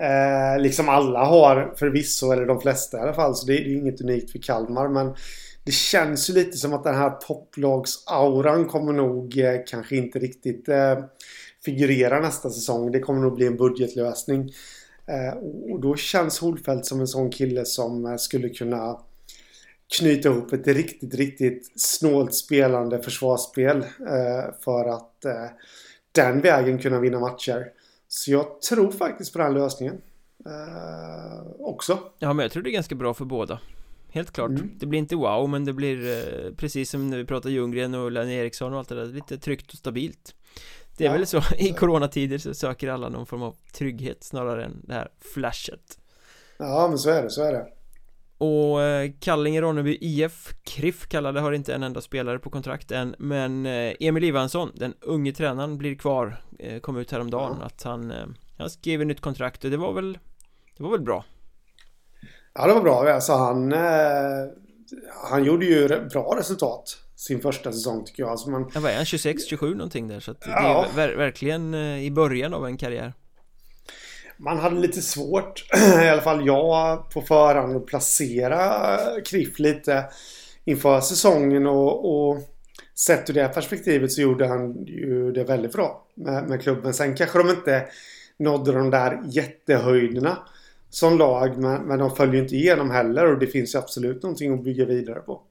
[0.00, 3.34] Eh, liksom alla har förvisso, eller de flesta i alla fall.
[3.34, 4.88] Så det, det är inget unikt för Kalmar.
[4.88, 5.14] Men
[5.64, 10.68] det känns ju lite som att den här topplagsauran kommer nog eh, kanske inte riktigt
[10.68, 10.98] eh,
[11.64, 12.92] figurera nästa säsong.
[12.92, 14.52] Det kommer nog bli en budgetlösning.
[15.06, 15.38] Eh,
[15.72, 19.00] och då känns Holfeldt som en sån kille som eh, skulle kunna
[19.98, 25.46] knyta ihop ett riktigt, riktigt snålt spelande försvarsspel eh, för att eh,
[26.12, 27.66] den vägen kunna vinna matcher.
[28.16, 30.00] Så jag tror faktiskt på den lösningen.
[30.46, 31.98] Eh, också.
[32.18, 33.60] Ja, men jag tror det är ganska bra för båda.
[34.08, 34.50] Helt klart.
[34.50, 34.70] Mm.
[34.78, 38.12] Det blir inte wow, men det blir eh, precis som när vi pratar Ljunggren och
[38.12, 40.34] Lenny Eriksson och allt det där, lite tryggt och stabilt.
[40.96, 41.12] Det är ja.
[41.12, 45.08] väl så, i coronatider så söker alla någon form av trygghet snarare än det här
[45.20, 45.98] flashet.
[46.58, 47.66] Ja, men så är det, så är det.
[48.44, 53.14] Och eh, Kallinge Ronneby IF KRIF kallade har inte en enda spelare på kontrakt än
[53.18, 57.66] Men eh, Emil Ivansson, den unge tränaren, blir kvar eh, Kom ut häromdagen ja.
[57.66, 58.12] att han,
[58.58, 60.18] han skrev ett nytt kontrakt och det var väl
[60.76, 61.24] Det var väl bra.
[62.54, 63.72] Ja det var bra, alltså han
[65.30, 68.30] Han gjorde ju bra resultat Sin första säsong tycker jag.
[68.30, 68.70] Alltså man...
[68.74, 70.86] Ja vad är han, 26, 27 någonting där så att ja.
[70.96, 73.12] det är ver verkligen i början av en karriär
[74.36, 75.64] man hade lite svårt,
[76.02, 80.04] i alla fall jag på förhand, att placera Kriff lite
[80.64, 82.38] inför säsongen och, och
[82.94, 86.94] sett ur det perspektivet så gjorde han ju det väldigt bra med, med klubben.
[86.94, 87.86] Sen kanske de inte
[88.36, 90.38] nådde de där jättehöjderna
[90.90, 94.54] som lag men, men de följer inte igenom heller och det finns ju absolut någonting
[94.54, 95.42] att bygga vidare på.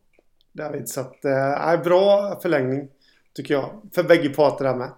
[0.51, 2.89] David, så att, eh, bra förlängning
[3.33, 3.81] tycker jag.
[3.95, 4.91] För bägge parter där med.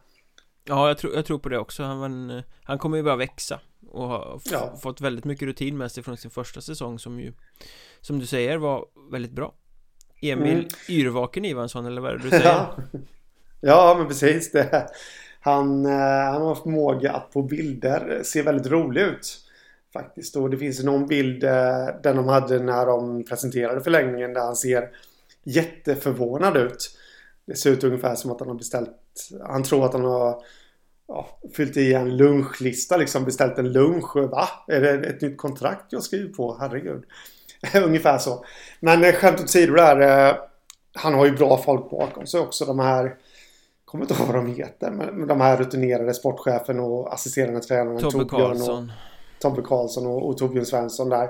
[0.63, 1.83] Ja, jag tror, jag tror på det också.
[1.83, 3.59] Han, eh, han kommer ju bara växa
[3.95, 4.75] och har ja.
[4.81, 7.33] fått väldigt mycket rutin med sig från sin första säsong som ju
[8.01, 9.53] Som du säger var väldigt bra
[10.21, 10.65] Emil mm.
[10.89, 12.45] Yrvaken Ivansson eller vad är det du säger?
[12.45, 12.75] Ja,
[13.61, 14.87] ja men precis det
[15.39, 19.41] han, eh, han har förmåga att på bilder se väldigt rolig ut
[19.93, 24.41] Faktiskt och det finns någon bild eh, Den de hade när de presenterade förlängningen där
[24.41, 24.89] han ser
[25.43, 26.97] Jätteförvånad ut
[27.45, 30.43] Det ser ut ungefär som att han har beställt Han tror att han har
[31.07, 34.15] ja, fyllt i en lunchlista liksom beställt en lunch.
[34.15, 34.47] Va?
[34.67, 36.57] Är det ett nytt kontrakt jag skriver på?
[36.59, 37.03] Herregud.
[37.85, 38.45] Ungefär så.
[38.79, 40.27] Men eh, skämt åsido där.
[40.29, 40.35] Eh,
[40.93, 42.65] han har ju bra folk bakom sig också.
[42.65, 43.15] De här
[43.85, 44.91] kommer inte ihåg vad de heter.
[44.91, 47.99] Men de här rutinerade sportchefen och assisterande tränaren.
[47.99, 48.91] Tobbe Karlsson.
[49.39, 51.29] Tobbe Karlsson och, och Torbjörn Svensson där.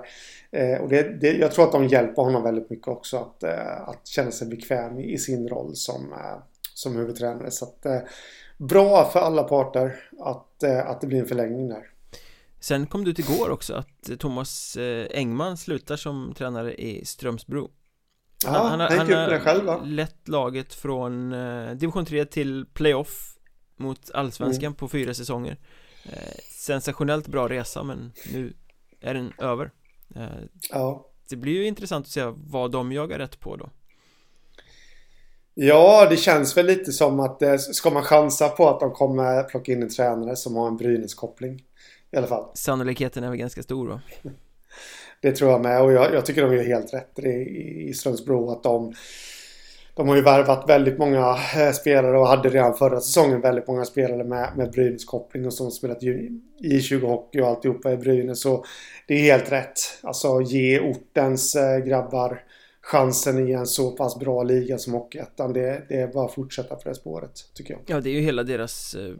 [0.51, 3.89] Eh, och det, det, jag tror att de hjälper honom väldigt mycket också att, eh,
[3.89, 6.37] att känna sig bekväm i, i sin roll som, eh,
[6.73, 7.51] som huvudtränare.
[7.51, 7.85] Så att,
[8.57, 11.91] bra för alla parter att, eh, att det blir en förlängning där.
[12.59, 17.71] Sen kom du till går också att Thomas eh, Engman slutar som tränare i Strömsbro.
[18.45, 23.37] Ja, han, han, han, han har själv, lett laget från eh, division 3 till playoff
[23.77, 24.75] mot allsvenskan mm.
[24.75, 25.57] på fyra säsonger.
[26.51, 28.53] Sensationellt bra resa men nu
[29.01, 29.71] är den över.
[30.69, 31.11] Ja.
[31.29, 33.69] Det blir ju intressant att se vad de jagar rätt på då
[35.57, 39.43] Ja, det känns väl lite som att eh, ska man chansa på att de kommer
[39.43, 41.63] plocka in en tränare som har en Brynäs-koppling.
[42.11, 42.45] I alla fall.
[42.53, 43.99] Sannolikheten är väl ganska stor då?
[45.21, 47.29] det tror jag med och jag, jag tycker de gör helt rätt i,
[47.89, 48.93] i Strömsbro att de
[49.95, 53.85] de har ju värvat väldigt många eh, spelare och hade redan förra säsongen väldigt många
[53.85, 56.03] spelare med, med Brynäs koppling och som spelat
[56.63, 58.41] i 20 hockey och alltihopa i Brynäs.
[58.41, 58.65] Så
[59.07, 59.79] det är helt rätt.
[60.03, 62.43] Alltså ge ortens eh, grabbar
[62.85, 65.53] chansen i en så pass bra liga som Hockeyettan.
[65.53, 67.81] Det, det är bara att fortsätta på det spåret, tycker jag.
[67.85, 69.15] Ja, det är ju hela deras eh,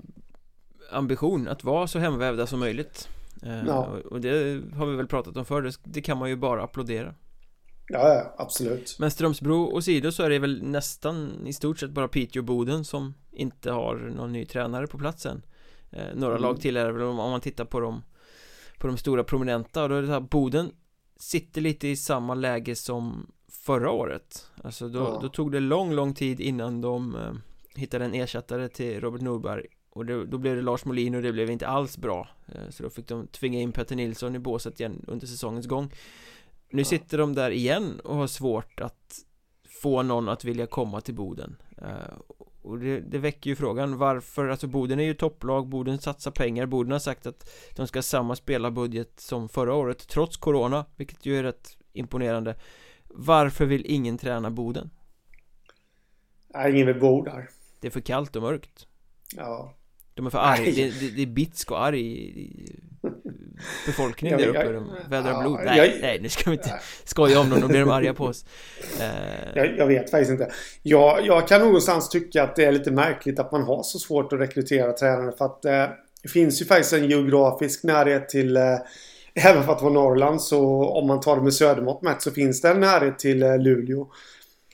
[0.92, 3.08] ambition att vara så hemvävda som möjligt.
[3.44, 3.90] Eh, ja.
[4.12, 4.30] Och det
[4.76, 7.14] har vi väl pratat om förr, det, kan man ju bara applådera.
[7.88, 8.96] Ja, ja, absolut.
[9.00, 12.46] Men Strömsbro och Sido så är det väl nästan i stort sett bara Piteå och
[12.46, 15.42] Boden som inte har någon ny tränare på platsen.
[15.92, 16.42] Eh, några mm.
[16.42, 18.04] lag till är väl om man tittar på dem
[18.78, 20.72] på de stora prominenta och då är det så här Boden
[21.20, 24.52] sitter lite i samma läge som förra året.
[24.64, 25.20] Alltså då, ja.
[25.22, 27.34] då tog det lång, lång tid innan de eh,
[27.76, 29.66] hittade en ersättare till Robert Norberg.
[29.90, 32.28] Och det, då blev det Lars Molin och det blev inte alls bra.
[32.48, 35.92] Eh, Så då fick de tvinga in Petter Nilsson i båset igen under säsongens gång.
[36.70, 36.86] Nu ja.
[36.86, 39.20] sitter de där igen och har svårt att
[39.82, 41.56] få någon att vilja komma till Boden.
[41.82, 42.20] Uh,
[42.66, 46.66] och det, det, väcker ju frågan varför, alltså Boden är ju topplag, Boden satsar pengar,
[46.66, 51.26] Boden har sagt att de ska ha samma spelarbudget som förra året trots Corona, vilket
[51.26, 52.56] ju är rätt imponerande.
[53.04, 54.90] Varför vill ingen träna Boden?
[56.48, 57.50] Nej, ingen vill bo där.
[57.80, 58.88] Det är för kallt och mörkt.
[59.36, 59.74] Ja.
[60.14, 62.34] De är för arga, det, det, det, är bitsk och arg
[63.86, 66.80] befolkning där uppe, de vädrar ja, blod Nej, jag, nej, nu ska vi inte nej.
[67.04, 68.46] skoja om dem, då blir de arga på oss
[69.00, 69.08] eh.
[69.56, 70.52] jag, jag, vet faktiskt inte
[70.82, 74.34] jag, jag kan någonstans tycka att det är lite märkligt att man har så svårt
[74.34, 75.86] att rekrytera tränare för att eh,
[76.24, 78.78] det finns ju faktiskt en geografisk närhet till eh,
[79.38, 82.62] Även för att vara Norrland så om man tar det med södermått mätt så finns
[82.62, 84.08] det en närhet till eh, Luleå.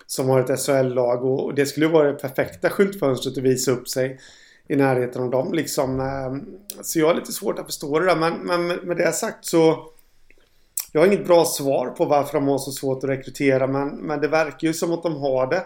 [0.07, 4.19] Som har ett SHL-lag och det skulle vara det perfekta skyltfönstret att visa upp sig
[4.67, 5.99] i närheten av dem liksom.
[5.99, 6.45] Ehm,
[6.81, 8.15] så jag har lite svårt att förstå det där.
[8.15, 9.91] Men, men med det sagt så
[10.91, 14.21] jag har inget bra svar på varför de har så svårt att rekrytera men, men
[14.21, 15.65] det verkar ju som att de har det.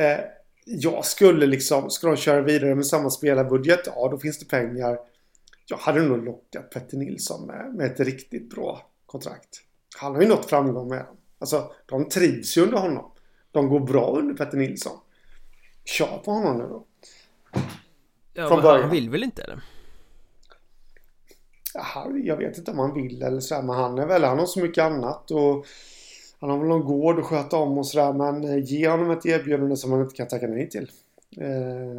[0.00, 0.20] Eh,
[0.64, 3.80] jag skulle liksom, ska de köra vidare med samma spelarbudget?
[3.86, 4.98] Ja, då finns det pengar.
[5.66, 9.60] Jag hade nog lockat Petter Nilsson med, med ett riktigt bra kontrakt.
[9.96, 11.16] Han har ju nått framgång med dem.
[11.38, 13.10] Alltså, de trivs ju under honom.
[13.50, 14.98] De går bra under Petter Nilsson.
[15.84, 16.86] Kör på honom nu då.
[18.34, 18.82] Ja, Från början.
[18.82, 19.60] han vill väl inte eller?
[22.24, 24.60] jag vet inte om han vill eller så men han är väl, han har så
[24.60, 25.66] mycket annat och
[26.40, 29.26] han har väl någon gård att sköta om och sådär men eh, ge honom ett
[29.26, 30.90] erbjudande som han inte kan tacka nej till.
[31.40, 31.92] Eh,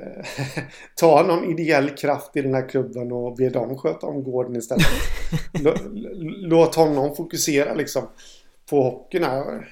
[0.00, 0.24] eh,
[0.96, 4.86] ta någon ideell kraft i den här klubben och be dem sköta om gården istället.
[6.22, 8.08] Låt honom fokusera liksom
[8.70, 9.68] på hockeyn här.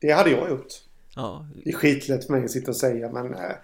[0.00, 0.72] Det hade jag gjort.
[1.16, 1.46] Ja.
[1.64, 3.56] Det är skitlätt för mig att sitta och säga men eh,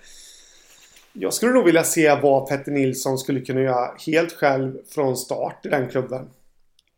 [1.13, 5.67] jag skulle nog vilja se vad Petter Nilsson skulle kunna göra helt själv från start
[5.67, 6.29] i den klubben.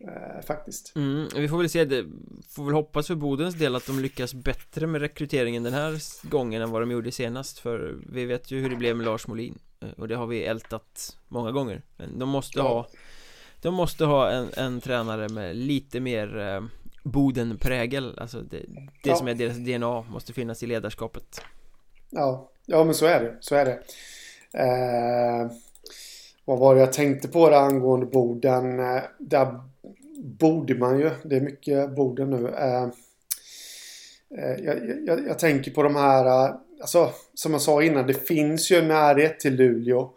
[0.06, 0.92] Eh, faktiskt.
[0.96, 2.06] Mm, vi får väl se, det
[2.48, 5.98] får väl hoppas för Bodens del att de lyckas bättre med rekryteringen den här
[6.28, 9.26] gången än vad de gjorde senast För vi vet ju hur det blev med Lars
[9.26, 12.68] Molin eh, Och det har vi ältat många gånger Men de måste ja.
[12.68, 12.88] ha
[13.62, 16.64] De måste ha en, en tränare med lite mer eh,
[17.02, 18.62] Boden-prägel Alltså det,
[19.02, 19.16] det ja.
[19.16, 21.40] som är deras DNA måste finnas i ledarskapet
[22.10, 23.36] Ja, ja men så är det.
[23.40, 23.78] Så är det.
[24.58, 25.50] Eh,
[26.44, 28.80] vad var det jag tänkte på det angående Boden?
[28.80, 29.60] Eh, där
[30.18, 31.10] borde man ju.
[31.24, 32.48] Det är mycket Boden nu.
[32.48, 32.82] Eh,
[34.38, 38.26] eh jag, jag, jag, tänker på de här, eh, alltså som jag sa innan, det
[38.26, 40.10] finns ju en närhet till Luleå.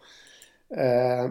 [0.76, 1.30] Eh,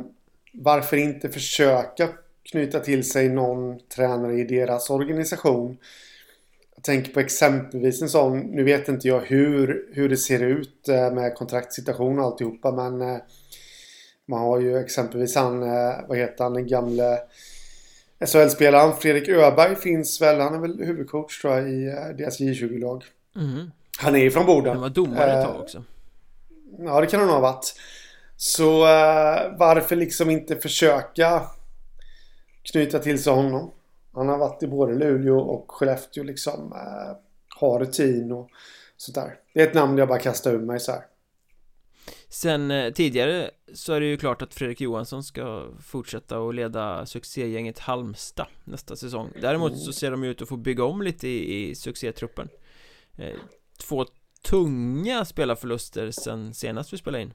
[0.54, 2.10] varför inte försöka
[2.44, 5.78] knyta till sig någon tränare i deras organisation?
[6.78, 10.90] Jag tänker på exempelvis en sån, nu vet inte jag hur, hur det ser ut
[10.90, 13.18] eh, med kontraktssituation och alltihopa men eh,
[14.28, 17.20] man har ju exempelvis han, eh, vad heter han, den gamle
[18.26, 21.86] SHL-spelaren Fredrik Öberg finns väl, han är väl huvudcoach tror jag i
[22.18, 23.04] deras J20-lag.
[23.36, 23.72] Mm.
[24.00, 24.72] Han är ju från Boden.
[24.72, 25.84] Han var domare ett tag också.
[26.80, 27.76] Ja, det kan han ha varit.
[28.36, 28.80] Så
[29.58, 31.42] varför liksom inte försöka
[32.72, 33.72] knyta till sig honom?
[34.18, 36.74] Han har varit i både Luleå och Skellefteå liksom.
[36.74, 37.18] Eh,
[37.60, 38.50] har rutin och
[38.98, 39.40] sånt där.
[39.54, 41.02] Det är ett namn jag bara kastar ur mig så här.
[42.30, 47.06] Sen eh, tidigare så är det ju klart att Fredrik Johansson ska fortsätta och leda
[47.06, 51.70] succégänget Halmstad nästa säsong Däremot så ser de ut att få bygga om lite i,
[51.70, 52.50] i succétruppen
[53.18, 53.36] eh,
[53.80, 54.06] Två
[54.44, 57.34] tunga spelarförluster sen senast vi spelade in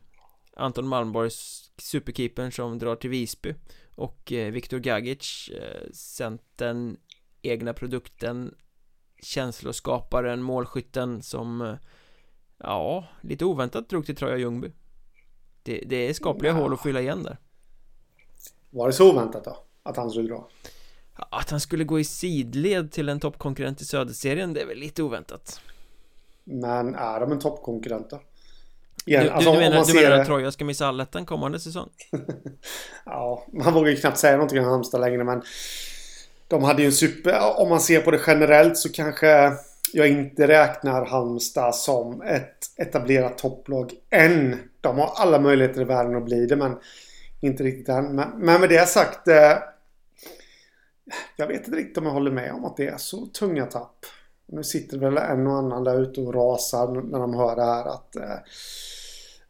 [0.57, 3.55] Anton Malmborgs superkeepern som drar till Visby
[3.95, 6.97] och eh, Viktor Gagic eh, Centern
[7.43, 8.55] Egna produkten
[9.23, 11.75] Känsloskaparen, målskytten som eh,
[12.59, 14.73] Ja, lite oväntat drog till Troja Ljungby
[15.63, 16.59] det, det är skapliga ja.
[16.59, 17.39] hål att fylla igen där
[18.71, 19.57] Var det så oväntat då?
[19.83, 20.49] Att han skulle dra?
[21.15, 25.03] Att han skulle gå i sidled till en toppkonkurrent i Söderserien, det är väl lite
[25.03, 25.61] oväntat
[26.45, 28.21] Men är de en toppkonkurrent då?
[29.05, 31.89] Igen, du, alltså, du, menar, du menar att Troja ska missa allettan kommande säsong?
[33.05, 35.43] ja, man vågar ju knappt säga någonting om Halmstad längre men
[36.49, 37.61] De hade ju en super...
[37.61, 39.53] Om man ser på det generellt så kanske
[39.93, 44.59] jag inte räknar Halmstad som ett etablerat topplag än.
[44.81, 46.79] De har alla möjligheter i världen att bli det men
[47.41, 48.17] inte riktigt än.
[48.17, 49.29] Men, men med det sagt.
[49.29, 49.59] Eh,
[51.37, 54.07] jag vet inte riktigt om jag håller med om att det är så tunga tapp.
[54.53, 57.85] Nu sitter väl en och annan där ute och rasar när de hör det här
[57.85, 58.39] att eh,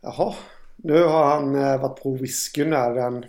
[0.01, 0.35] Jaha,
[0.77, 3.25] nu har han eh, varit på whiskyn där den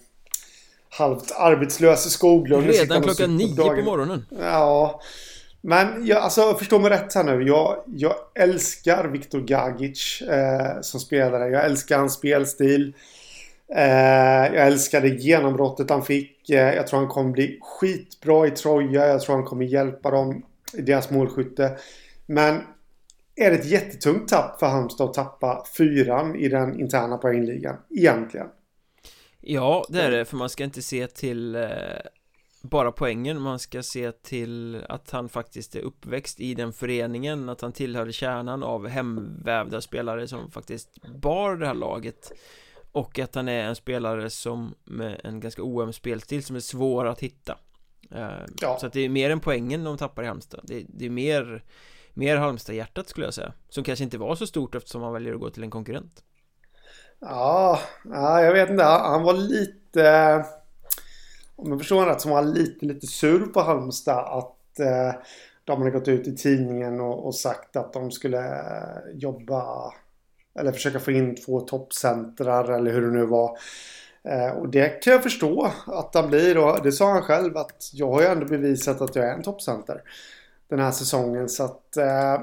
[0.89, 2.65] halvt arbetslöse Skoglund.
[2.65, 4.25] Redan klockan nio på, på morgonen.
[4.39, 5.01] Ja.
[5.61, 7.43] Men jag, alltså förstå mig rätt här nu.
[7.43, 11.49] Jag, jag älskar Viktor Gagic eh, som spelare.
[11.49, 12.93] Jag älskar hans spelstil.
[13.75, 16.49] Eh, jag älskar det genombrottet han fick.
[16.49, 19.07] Eh, jag tror han kommer bli skitbra i Troja.
[19.07, 20.43] Jag tror han kommer hjälpa dem
[20.77, 21.77] deras målskytte.
[22.25, 22.61] Men
[23.35, 27.75] är det ett jättetungt tapp för Halmstad att tappa fyran i den interna poängligan.
[27.89, 28.47] Egentligen.
[29.41, 31.69] Ja, det är det, för man ska inte se till eh,
[32.61, 37.61] bara poängen, man ska se till att han faktiskt är uppväxt i den föreningen, att
[37.61, 42.31] han tillhörde kärnan av hemvävda spelare som faktiskt bar det här laget
[42.91, 47.07] och att han är en spelare som med en ganska oöm spelstil som är svår
[47.07, 47.57] att hitta
[48.61, 48.77] ja.
[48.79, 51.63] Så att det är mer än poängen de tappar i Halmstad Det, det är mer
[52.13, 55.39] Mer Halmstad-hjärtat skulle jag säga Som kanske inte var så stort eftersom han väljer att
[55.39, 56.23] gå till en konkurrent
[57.19, 60.45] Ja, ja jag vet inte Han var lite
[61.55, 65.21] Om jag förstår rätt så var han lite, lite sur på Halmstad att eh,
[65.63, 69.93] De hade gått ut i tidningen och, och sagt att de skulle eh, jobba
[70.59, 73.57] eller försöka få in två toppcentrar eller hur det nu var.
[74.29, 77.89] Eh, och det kan jag förstå att han blir och det sa han själv att
[77.93, 80.01] jag har ju ändå bevisat att jag är en toppcenter
[80.69, 81.49] den här säsongen.
[81.49, 82.41] Så att, eh,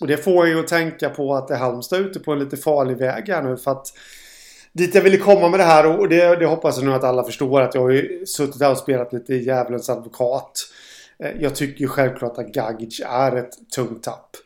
[0.00, 2.56] och det får ju att tänka på att det är Halmstad ute på en lite
[2.56, 3.86] farlig väg här nu för att
[4.72, 7.24] dit jag ville komma med det här och det, det hoppas jag nu att alla
[7.24, 10.52] förstår att jag har ju suttit här och spelat lite djävulens advokat.
[11.18, 14.36] Eh, jag tycker ju självklart att Gagic är ett tungt tapp.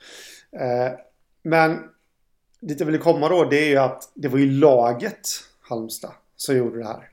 [1.42, 1.78] Men
[2.60, 5.28] dit jag ville komma då det är ju att det var ju laget
[5.68, 7.08] Halmstad som gjorde det här.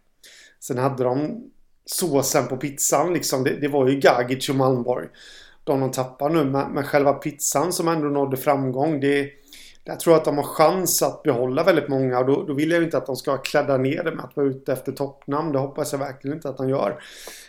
[0.59, 1.43] Sen hade de
[1.86, 3.43] såsen på pizzan liksom.
[3.43, 5.07] Det, det var ju Gagic och Malmborg.
[5.63, 6.43] De de tappar nu.
[6.43, 8.99] Men, men själva pizzan som ändå nådde framgång.
[8.99, 9.30] Det,
[9.84, 12.19] jag tror att de har chans att behålla väldigt många.
[12.19, 14.36] Och då, då vill jag ju inte att de ska klädda ner det med att
[14.36, 15.51] vara ute efter toppnamn.
[15.51, 17.03] Det hoppas jag verkligen inte att de gör.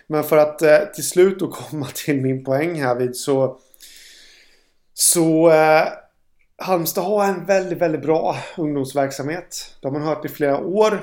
[0.07, 3.59] Men för att eh, till slut då komma till min poäng här vid så...
[4.95, 5.51] Så...
[5.51, 5.89] Eh,
[6.57, 9.77] Halmstad har en väldigt, väldigt bra ungdomsverksamhet.
[9.81, 11.01] De har man hört i flera år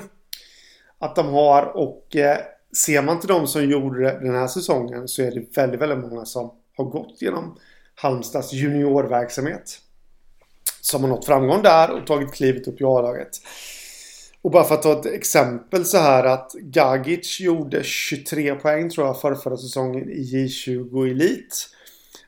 [1.02, 2.38] att de har och eh,
[2.86, 5.98] ser man till de som gjorde det den här säsongen så är det väldigt, väldigt
[5.98, 7.58] många som har gått genom
[7.94, 9.78] Halmstads juniorverksamhet.
[10.80, 13.30] Som har nått framgång där och tagit klivet upp i A-laget.
[14.42, 19.06] Och bara för att ta ett exempel så här att Gagic gjorde 23 poäng tror
[19.06, 21.68] jag förra, förra säsongen i J20 Elit.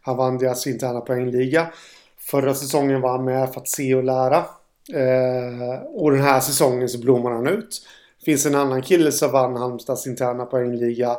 [0.03, 1.72] Han vann deras interna poängliga.
[2.18, 4.45] Förra säsongen var han med för att se och lära.
[4.93, 7.83] Eh, och den här säsongen så blommar han ut.
[8.25, 11.16] Finns en annan kille som vann Halmstads interna poängliga.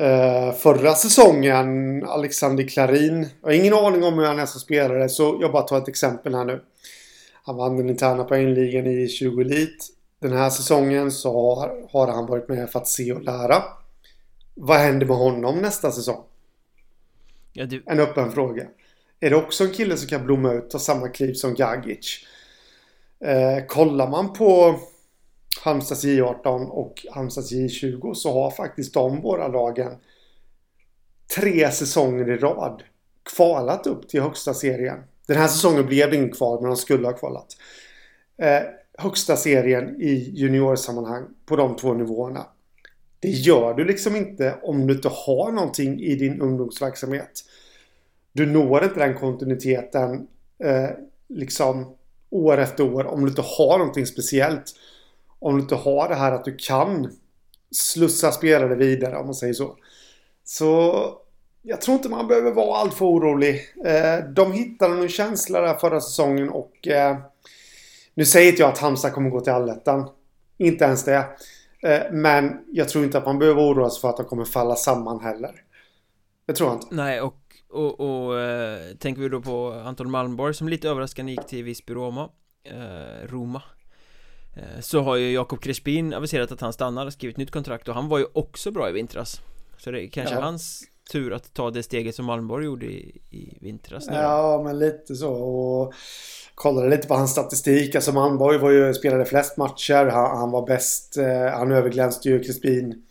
[0.00, 3.28] Eh, förra säsongen, Alexander Klarin.
[3.40, 5.88] Jag har ingen aning om hur han är som spelare så jag bara tar ett
[5.88, 6.62] exempel här nu.
[7.44, 9.88] Han vann den interna poängligan i 20 Elit.
[10.20, 13.62] Den här säsongen så har, har han varit med för att se och lära.
[14.54, 16.24] Vad händer med honom nästa säsong?
[17.52, 17.82] Ja, du...
[17.86, 18.66] En öppen fråga.
[19.20, 22.26] Är det också en kille som kan blomma ut, ta samma kliv som Gagic?
[23.24, 24.80] Eh, kollar man på
[25.62, 29.92] Halmstads J18 och Halmstads J20 så har faktiskt de båda lagen
[31.36, 32.82] tre säsonger i rad
[33.36, 34.98] kvalat upp till högsta serien.
[35.26, 37.56] Den här säsongen blev det ingen kval men de skulle ha kvalat.
[38.36, 38.62] Eh,
[38.98, 42.46] högsta serien i juniorsammanhang på de två nivåerna.
[43.20, 47.44] Det gör du liksom inte om du inte har någonting i din ungdomsverksamhet
[48.32, 50.26] du når inte den kontinuiteten
[50.64, 50.90] eh,
[51.28, 51.96] liksom
[52.30, 54.64] år efter år om du inte har någonting speciellt.
[55.42, 57.10] Om du inte har det här att du kan
[57.70, 59.76] slussa spelare vidare om man säger så.
[60.44, 60.94] Så
[61.62, 63.60] jag tror inte man behöver vara alltför orolig.
[63.84, 67.16] Eh, de hittade en känsla där förra säsongen och eh,
[68.14, 70.08] nu säger inte jag att Halmstad kommer gå till allettan.
[70.58, 71.26] Inte ens det.
[71.82, 74.76] Eh, men jag tror inte att man behöver oroa sig för att de kommer falla
[74.76, 75.54] samman heller.
[76.46, 76.94] Det tror jag inte.
[76.94, 77.36] Nej, och
[77.72, 81.94] och, och eh, tänker vi då på Anton Malmborg som lite överraskande gick till Visby
[81.94, 82.30] Roma
[82.64, 83.62] eh, Roma
[84.80, 88.18] så har ju Jakob Crespin aviserat att han stannar, skrivit nytt kontrakt och han var
[88.18, 89.40] ju också bra i vintras
[89.78, 90.40] Så det är kanske ja.
[90.40, 90.82] hans
[91.12, 94.14] tur att ta det steget som Malmborg gjorde i, i vintras nu.
[94.14, 95.94] Ja, men lite så och
[96.54, 97.94] kollade lite på hans statistik.
[97.94, 100.06] Alltså Malmborg var ju, spelade flest matcher.
[100.06, 101.16] Han, han var bäst.
[101.16, 103.02] Eh, han överglänste ju Crespin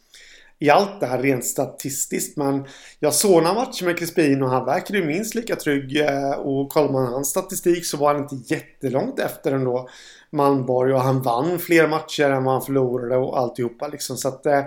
[0.62, 2.38] i allt det här rent statistiskt.
[2.38, 2.66] Men
[3.00, 6.02] jag såg några matcher med Crispin och han verkade ju minst lika trygg.
[6.02, 9.90] Eh, och kollar man hans statistik så var han inte jättelångt efter ändå.
[10.30, 14.18] Malmborg och han vann fler matcher än vad han förlorade och alltihopa liksom.
[14.18, 14.62] Så att eh,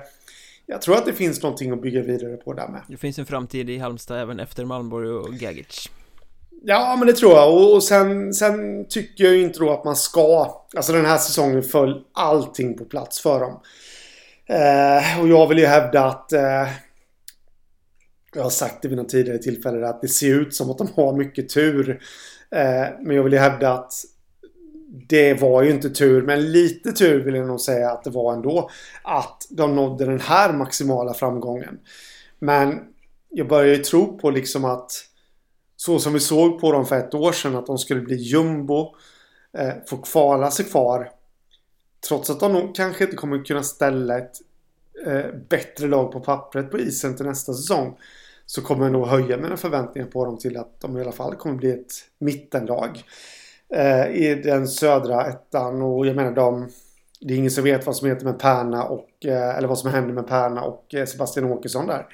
[0.67, 2.83] jag tror att det finns någonting att bygga vidare på där med.
[2.89, 5.89] Det finns en framtid i Halmstad även efter Malmborg och Gagic.
[6.63, 7.55] Ja, men det tror jag.
[7.55, 10.55] Och, och sen, sen tycker jag ju inte då att man ska...
[10.77, 13.61] Alltså den här säsongen föll allting på plats för dem.
[14.47, 16.69] Eh, och jag vill ju hävda att eh,
[18.35, 20.89] jag har sagt det vid något tidigare tillfälle att det ser ut som att de
[20.95, 21.91] har mycket tur.
[22.51, 23.93] Eh, men jag vill ju hävda att
[25.09, 28.33] det var ju inte tur, men lite tur vill jag nog säga att det var
[28.33, 28.71] ändå.
[29.03, 31.79] Att de nådde den här maximala framgången.
[32.39, 32.81] Men
[33.31, 34.93] jag börjar ju tro på liksom att
[35.77, 38.95] så som vi såg på dem för ett år sedan att de skulle bli jumbo.
[39.59, 41.11] Eh, få kvala sig kvar.
[42.09, 44.37] Trots att de nog kanske inte kommer kunna ställa ett
[45.07, 47.99] eh, bättre lag på pappret på isen till nästa säsong.
[48.47, 51.35] Så kommer jag nog höja mina förväntningar på dem till att de i alla fall
[51.35, 53.03] kommer bli ett mittenlag.
[53.75, 56.69] Eh, I den södra ettan och jag menar de
[57.21, 59.91] det är ingen som vet vad som heter med Perna och eh, eller vad som
[59.91, 62.07] händer med Perna och eh, Sebastian Åkesson där.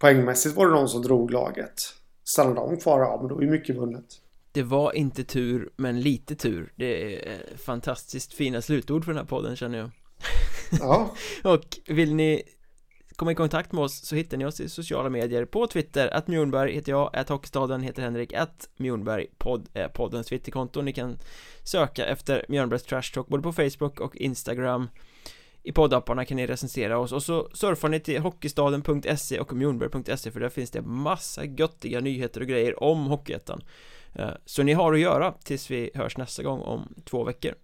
[0.00, 1.82] Poängmässigt var det de som drog laget.
[2.24, 4.04] Stannar de kvar, ja men då är mycket vunnet.
[4.52, 6.72] Det var inte tur, men lite tur.
[6.76, 9.90] Det är eh, fantastiskt fina slutord för den här podden känner jag.
[10.80, 11.14] Ja.
[11.44, 12.42] och vill ni
[13.16, 16.28] komma i kontakt med oss så hittar ni oss i sociala medier på Twitter, att
[16.28, 21.18] Mjornberg heter jag, att Hockeystaden heter Henrik, att Mjornberg podd är poddens Twitterkonto, ni kan
[21.62, 24.88] söka efter Mjörnbergs Trash Talk både på Facebook och Instagram
[25.62, 30.40] i poddapparna kan ni recensera oss och så surfar ni till hockeystaden.se och mjornberg.se för
[30.40, 33.66] där finns det massa göttiga nyheter och grejer om Hockeyettan eh,
[34.44, 37.54] Så ni har att göra tills vi hörs nästa gång om två veckor.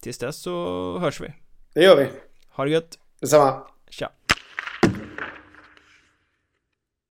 [0.00, 1.32] Tills dess så hörs vi.
[1.74, 2.08] Det gör vi.
[2.48, 2.98] Ha det gött.
[3.20, 3.66] Detsamma.
[3.90, 4.10] Tja